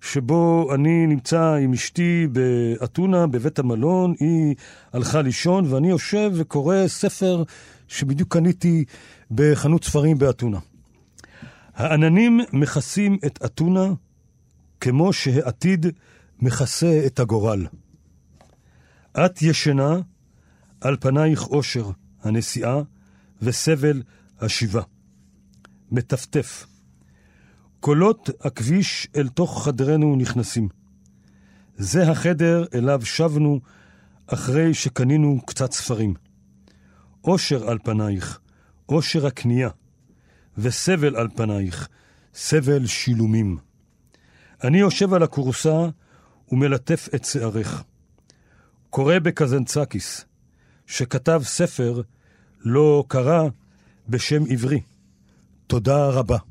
[0.01, 4.55] שבו אני נמצא עם אשתי באתונה, בבית המלון, היא
[4.93, 7.43] הלכה לישון, ואני יושב וקורא ספר
[7.89, 8.85] שבדיוק קניתי
[9.31, 10.59] בחנות ספרים באתונה.
[11.75, 13.93] העננים מכסים את אתונה
[14.81, 15.87] כמו שהעתיד
[16.39, 17.67] מכסה את הגורל.
[19.25, 20.01] את ישנה,
[20.81, 21.91] על פנייך אושר
[22.23, 22.83] הנסיעה
[23.43, 24.03] וסבל
[24.41, 24.83] השיבה.
[25.93, 26.67] מטפטף.
[27.81, 30.69] קולות הכביש אל תוך חדרנו נכנסים.
[31.77, 33.61] זה החדר אליו שבנו
[34.27, 36.15] אחרי שקנינו קצת ספרים.
[37.25, 38.41] אושר על פנייך,
[38.89, 39.69] אושר הקנייה,
[40.59, 41.89] וסבל על פנייך,
[42.35, 43.59] סבל שילומים.
[44.65, 45.89] אני יושב על הכורסה
[46.53, 47.83] ומלטף את שערך.
[48.91, 50.25] קורא בקזנצקיס,
[50.87, 52.03] שכתב ספר
[52.61, 53.49] לא קרא
[54.09, 54.81] בשם עברי.
[55.67, 56.50] תודה רבה.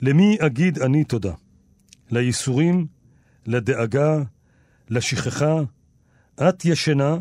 [0.00, 1.32] למי אגיד אני תודה?
[2.10, 2.86] לייסורים,
[3.46, 4.22] לדאגה,
[4.90, 5.60] לשכחה?
[6.48, 7.16] את ישנה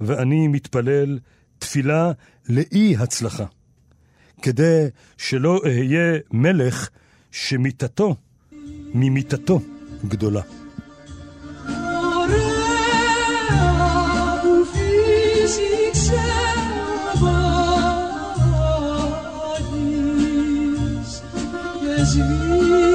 [0.00, 1.18] ואני מתפלל
[1.58, 2.12] תפילה
[2.48, 3.44] לאי הצלחה,
[4.42, 6.88] כדי שלא אהיה מלך
[7.30, 8.16] שמיתתו
[8.94, 9.60] ממיתתו
[10.08, 10.42] גדולה.
[22.16, 22.87] ולא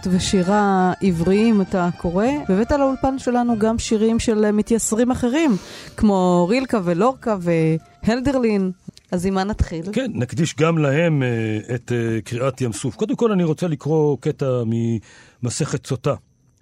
[0.00, 5.56] ספרות ושירה עבריים אתה קורא, הבאת לאולפן שלנו גם שירים של מתייסרים אחרים,
[5.96, 7.36] כמו רילקה ולורקה
[8.06, 8.70] והלדרלין.
[9.12, 9.84] אז עם מה נתחיל?
[9.92, 12.96] כן, נקדיש גם להם uh, את uh, קריאת ים סוף.
[12.96, 16.14] קודם כל אני רוצה לקרוא קטע ממסכת סוטה,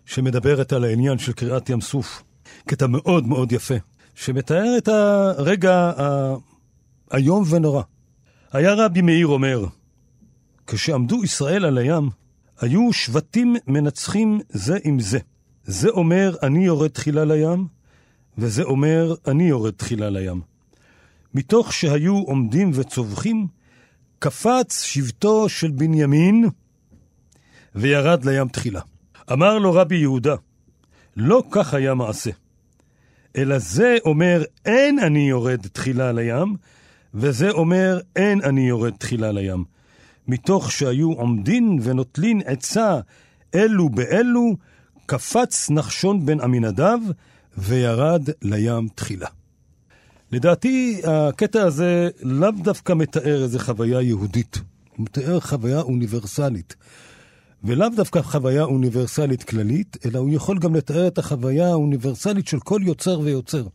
[0.07, 2.23] שמדברת על העניין של קריאת ים סוף.
[2.67, 3.75] קטע מאוד מאוד יפה,
[4.15, 5.93] שמתאר את הרגע
[7.11, 7.83] האיום ונורא.
[8.53, 9.65] היה רבי מאיר אומר,
[10.67, 12.11] כשעמדו ישראל על הים,
[12.61, 15.19] היו שבטים מנצחים זה עם זה.
[15.65, 17.67] זה אומר, אני יורד תחילה לים,
[18.39, 20.41] וזה אומר, אני יורד תחילה לים.
[21.35, 23.47] מתוך שהיו עומדים וצווחים,
[24.19, 26.49] קפץ שבטו של בנימין,
[27.75, 28.81] וירד לים תחילה.
[29.33, 30.35] אמר לו רבי יהודה,
[31.17, 32.31] לא כך היה מעשה,
[33.37, 36.57] אלא זה אומר, אין אני יורד תחילה לים,
[37.15, 39.65] וזה אומר, אין אני יורד תחילה לים.
[40.29, 43.01] מתוך שהיו עומדין ונוטלין עצה
[43.55, 44.57] אלו באלו,
[45.07, 46.99] קפץ נחשון בן עמינדב
[47.59, 49.29] וירד לים תחילה.
[50.33, 54.61] לדעתי, הקטע הזה לאו דווקא מתאר איזו חוויה יהודית,
[54.97, 56.77] הוא מתאר חוויה אוניברסלית.
[57.65, 62.81] ולאו דווקא חוויה אוניברסלית כללית, אלא הוא יכול גם לתאר את החוויה האוניברסלית של כל
[62.85, 63.67] יוצר ויוצר.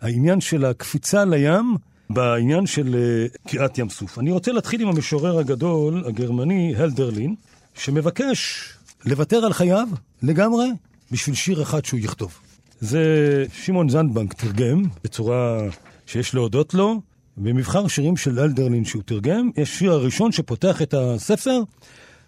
[0.00, 1.76] העניין של הקפיצה לים,
[2.10, 4.18] בעניין של uh, קריעת ים סוף.
[4.18, 7.34] אני רוצה להתחיל עם המשורר הגדול, הגרמני, הלדרלין,
[7.74, 8.64] שמבקש
[9.04, 9.88] לוותר על חייו
[10.22, 10.66] לגמרי
[11.10, 12.38] בשביל שיר אחד שהוא יכתוב.
[12.80, 15.58] זה שמעון זנדבנק תרגם בצורה
[16.06, 17.00] שיש להודות לו.
[17.36, 21.60] במבחר שירים של אלדרלין שהוא תרגם, יש שיר הראשון שפותח את הספר,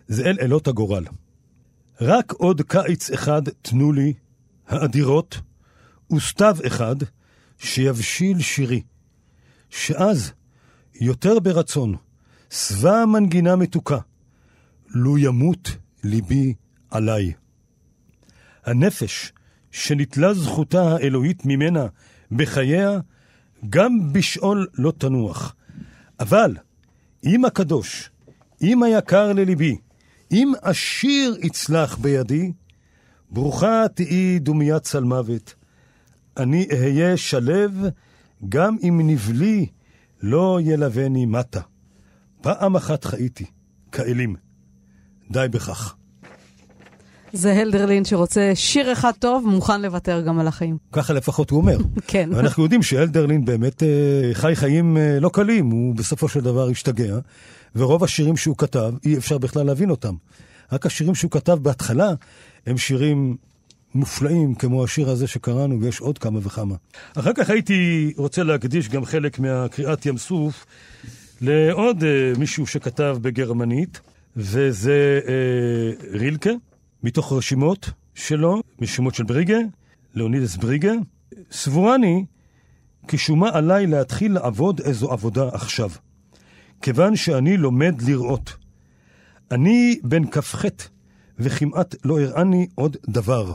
[0.08, 1.04] זה אל אלות הגורל.
[2.00, 4.12] רק עוד קיץ אחד תנו לי,
[4.68, 5.40] האדירות,
[6.12, 6.96] וסתיו אחד,
[7.58, 8.82] שיבשיל שירי.
[9.70, 10.32] שאז,
[11.00, 11.96] יותר ברצון,
[12.50, 13.98] שבע מנגינה מתוקה,
[14.88, 16.54] לו ימות ליבי
[16.90, 17.32] עליי.
[18.64, 19.32] הנפש,
[19.70, 21.86] שנטלה זכותה האלוהית ממנה
[22.32, 22.98] בחייה,
[23.70, 25.54] גם בשאול לא תנוח.
[26.20, 26.56] אבל,
[27.24, 28.10] אם הקדוש,
[28.62, 29.76] אם היקר לליבי,
[30.32, 32.52] אם עשיר יצלח בידי,
[33.30, 35.54] ברוכה תהי דומיית צלמוות.
[36.36, 37.72] אני אהיה שלב
[38.48, 39.66] גם אם נבלי
[40.22, 41.60] לא ילווני מטה.
[42.40, 43.44] פעם אחת חייתי,
[43.92, 44.36] כאלים.
[45.30, 45.94] די בכך.
[47.32, 50.76] זה הלדרלין שרוצה שיר אחד טוב, מוכן לוותר גם על החיים.
[50.92, 51.78] ככה לפחות הוא אומר.
[52.06, 52.30] כן.
[52.32, 57.18] ואנחנו יודעים שהלדרלין באמת אה, חי חיים אה, לא קלים, הוא בסופו של דבר השתגע,
[57.76, 60.14] ורוב השירים שהוא כתב, אי אפשר בכלל להבין אותם.
[60.72, 62.10] רק השירים שהוא כתב בהתחלה
[62.66, 63.36] הם שירים
[63.98, 66.74] מופלאים, כמו השיר הזה שקראנו, ויש עוד כמה וכמה.
[67.14, 70.66] אחר כך הייתי רוצה להקדיש גם חלק מהקריאת ים סוף
[71.40, 74.00] לעוד uh, מישהו שכתב בגרמנית,
[74.36, 76.50] וזה uh, רילקה,
[77.02, 79.58] מתוך רשימות שלו, רשימות של בריגה,
[80.14, 80.92] לאונידס בריגה.
[81.52, 82.24] סבורני
[83.08, 85.90] כי שומה עליי להתחיל לעבוד איזו עבודה עכשיו,
[86.82, 88.56] כיוון שאני לומד לראות.
[89.50, 90.64] אני בן כ"ח,
[91.38, 93.54] וכמעט לא הראני עוד דבר.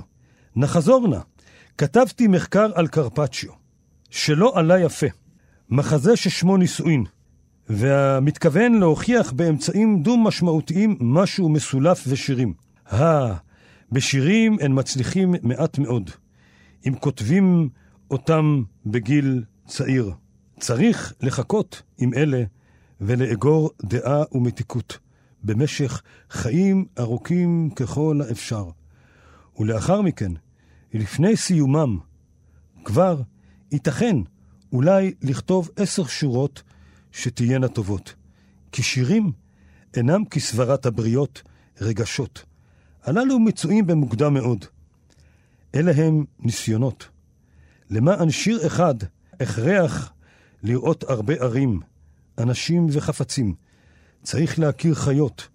[0.55, 1.19] נחזור נא.
[1.77, 3.51] כתבתי מחקר על קרפצ'יו,
[4.09, 5.07] שלא עלה יפה,
[5.69, 7.05] מחזה ששמו נישואין,
[7.69, 12.53] והמתכוון להוכיח באמצעים דו-משמעותיים משהו מסולף ושירים.
[12.87, 13.33] הא,
[13.91, 16.09] בשירים הם מצליחים מעט מאוד,
[16.87, 17.69] אם כותבים
[18.11, 20.11] אותם בגיל צעיר.
[20.59, 22.43] צריך לחכות עם אלה
[23.01, 24.97] ולאגור דעה ומתיקות
[25.43, 28.65] במשך חיים ארוכים ככל האפשר.
[29.59, 30.31] ולאחר מכן,
[30.93, 31.99] לפני סיומם,
[32.83, 33.21] כבר
[33.71, 34.15] ייתכן
[34.71, 36.63] אולי לכתוב עשר שורות
[37.11, 38.13] שתהיינה טובות.
[38.71, 39.31] כי שירים
[39.95, 41.41] אינם כסברת הבריות,
[41.81, 42.45] רגשות.
[43.03, 44.65] הללו מצויים במוקדם מאוד.
[45.75, 47.09] אלה הם ניסיונות.
[47.89, 48.95] למען שיר אחד
[49.39, 50.13] הכרח
[50.63, 51.79] לראות הרבה ערים,
[52.37, 53.55] אנשים וחפצים.
[54.23, 55.47] צריך להכיר חיות.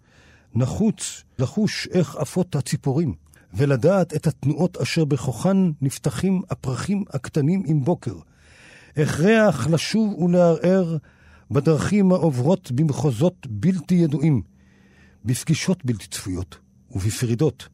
[0.55, 3.15] נחוץ לחוש איך עפות הציפורים.
[3.55, 8.15] ולדעת את התנועות אשר בכוחן נפתחים הפרחים הקטנים עם בוקר.
[8.97, 10.97] הכרח לשוב ולערער
[11.51, 14.43] בדרכים העוברות במחוזות בלתי ידועים.
[15.25, 16.59] בפגישות בלתי צפויות
[16.91, 17.69] ובפרידות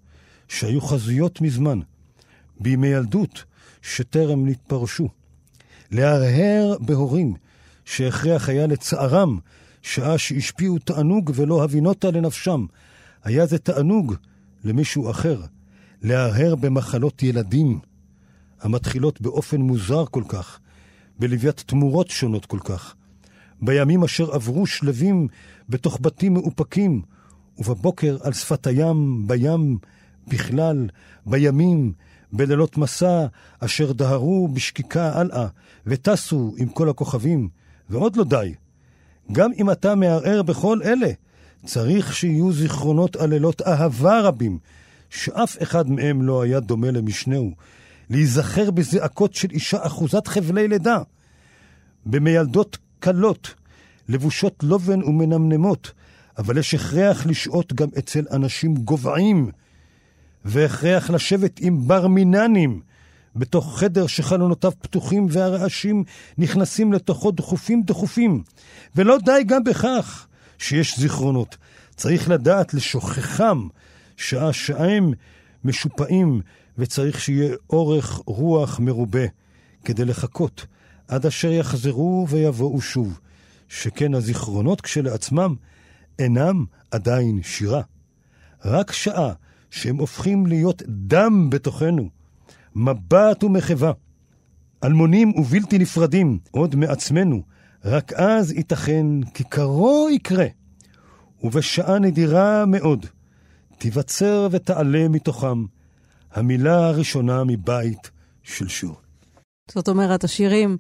[0.48, 1.80] שהיו חזויות מזמן,
[2.60, 3.44] בימי ילדות
[3.82, 5.08] שטרם נתפרשו.
[5.90, 7.34] להרהר בהורים
[7.84, 9.38] שהכריח היה לצערם
[9.82, 12.66] שעה שהשפיעו תענוג ולא הבינותה לנפשם.
[13.24, 14.14] היה זה תענוג
[14.64, 15.42] למישהו אחר.
[16.04, 17.78] להרהר במחלות ילדים,
[18.60, 20.60] המתחילות באופן מוזר כל כך,
[21.18, 22.94] בלוויית תמורות שונות כל כך.
[23.62, 25.28] בימים אשר עברו שלווים
[25.68, 27.02] בתוך בתים מאופקים,
[27.58, 29.78] ובבוקר על שפת הים, בים,
[30.28, 30.88] בכלל,
[31.26, 31.92] בימים,
[32.32, 33.26] בלילות מסע,
[33.58, 35.46] אשר דהרו בשקיקה הלאה,
[35.86, 37.48] וטסו עם כל הכוכבים,
[37.90, 38.54] ועוד לא די.
[39.32, 41.10] גם אם אתה מערער בכל אלה,
[41.64, 44.58] צריך שיהיו זיכרונות על לילות אהבה רבים,
[45.14, 47.52] שאף אחד מהם לא היה דומה למשנהו,
[48.10, 50.98] להיזכר בזעקות של אישה אחוזת חבלי לידה,
[52.06, 53.54] במיילדות קלות,
[54.08, 55.92] לבושות לובן ומנמנמות,
[56.38, 59.50] אבל יש הכרח לשהות גם אצל אנשים גובעים,
[60.44, 62.80] והכרח לשבת עם בר מיננים,
[63.36, 66.04] בתוך חדר שחלונותיו פתוחים והרעשים
[66.38, 68.42] נכנסים לתוכו דחופים דחופים.
[68.96, 70.26] ולא די גם בכך
[70.58, 71.56] שיש זיכרונות,
[71.96, 73.68] צריך לדעת לשוכחם
[74.16, 75.12] שעה שהם
[75.64, 76.40] משופעים,
[76.78, 79.26] וצריך שיהיה אורך רוח מרובה
[79.84, 80.66] כדי לחכות
[81.08, 83.20] עד אשר יחזרו ויבואו שוב,
[83.68, 85.54] שכן הזיכרונות כשלעצמם
[86.18, 87.82] אינם עדיין שירה.
[88.64, 89.32] רק שעה
[89.70, 92.08] שהם הופכים להיות דם בתוכנו,
[92.74, 93.92] מבט ומחווה,
[94.84, 97.42] אלמונים ובלתי נפרדים עוד מעצמנו,
[97.84, 100.46] רק אז ייתכן כי קרו יקרה,
[101.42, 103.06] ובשעה נדירה מאוד
[103.78, 105.64] תיווצר ותעלה מתוכם
[106.32, 108.10] המילה הראשונה מבית
[108.42, 108.96] של שור.
[109.70, 110.76] זאת אומרת, השירים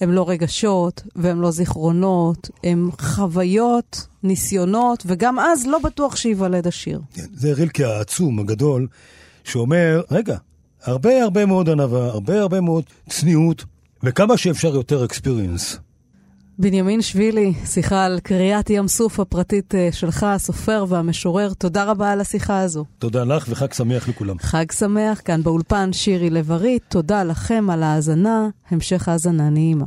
[0.00, 7.00] הם לא רגשות והם לא זיכרונות, הם חוויות, ניסיונות, וגם אז לא בטוח שייוולד השיר.
[7.14, 8.86] כן, זה רילקי העצום, הגדול,
[9.44, 10.36] שאומר, רגע,
[10.82, 13.64] הרבה הרבה מאוד ענווה, הרבה הרבה מאוד צניעות,
[14.02, 15.78] וכמה שאפשר יותר אקספיריאנס.
[16.60, 21.52] בנימין שבילי, שיחה על קריאת ים סוף הפרטית אה, שלך, הסופר והמשורר.
[21.52, 22.84] תודה רבה על השיחה הזו.
[22.98, 24.38] תודה לך וחג שמח לכולם.
[24.38, 26.78] חג שמח, כאן באולפן שירי לב-ארי.
[26.88, 29.84] תודה לכם על ההאזנה, המשך האזנה נעימה.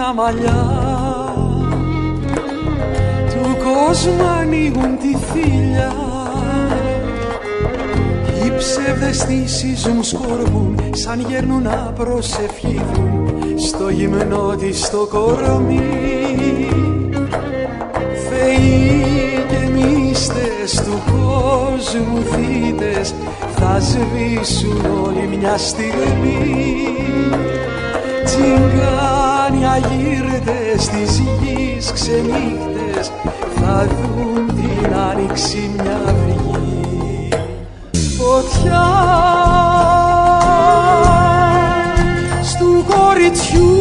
[0.00, 0.64] Κόκκινα μαλλιά.
[3.30, 5.92] Του κόσμου ανοίγουν τη θύλια
[8.44, 15.80] οι ψεύδες θύσιζουν σκορπούν σαν γέρνουν να προσευχηθούν στο γυμνό της το κορμί.
[18.28, 23.14] Θεοί και μίστες του κόσμου θύτες
[23.56, 26.90] θα σβήσουν όλοι μια στιγμή
[29.50, 33.10] τσιγκάνοι αγύρτες της γης ξενύχτες
[33.60, 37.28] θα δουν την άνοιξη μια αυγή
[38.18, 38.86] φωτιά
[42.42, 43.79] στου κοριτσιού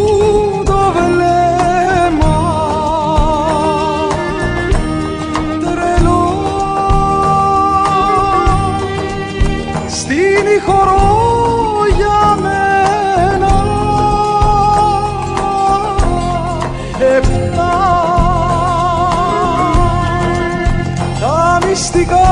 [21.80, 22.30] μυστικά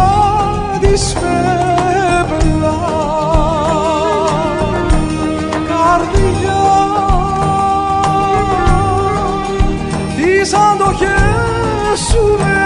[0.79, 2.77] της φεύγα
[5.67, 6.65] καρδιά
[10.15, 12.56] τις αντοχές σου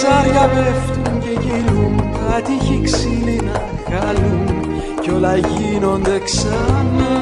[0.00, 4.64] Τα ζάρια πέφτουν και γελούν τα τείχη ξύλινα χαλούν
[5.00, 7.16] κι όλα γίνονται ξανά.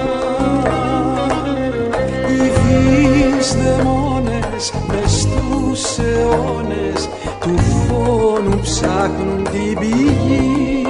[2.28, 7.08] Οι βίες δαιμόνες μες στους τους αιώνες
[7.40, 10.86] του φόνου ψάχνουν την πηγή.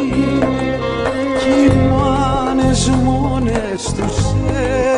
[1.39, 4.16] Κι οι μάνες μόνες τους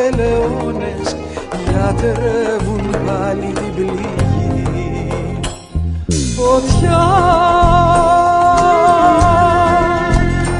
[0.04, 1.16] ελαιώνες
[1.70, 4.19] γιατρεύουν πάλι την πληγή
[6.50, 7.02] φωτιά.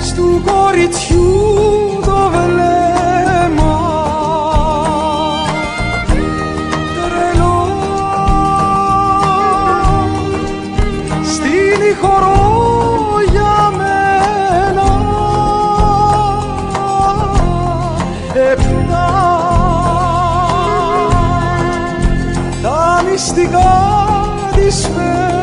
[0.00, 3.78] Στου κοριτσιού το βλέμμα.
[6.94, 7.66] Τρελό.
[11.32, 12.40] Στείνει χορό
[13.30, 14.90] για μένα.
[18.50, 19.08] Επτά
[22.62, 23.72] τα μυστικά
[24.54, 25.39] της πέπλα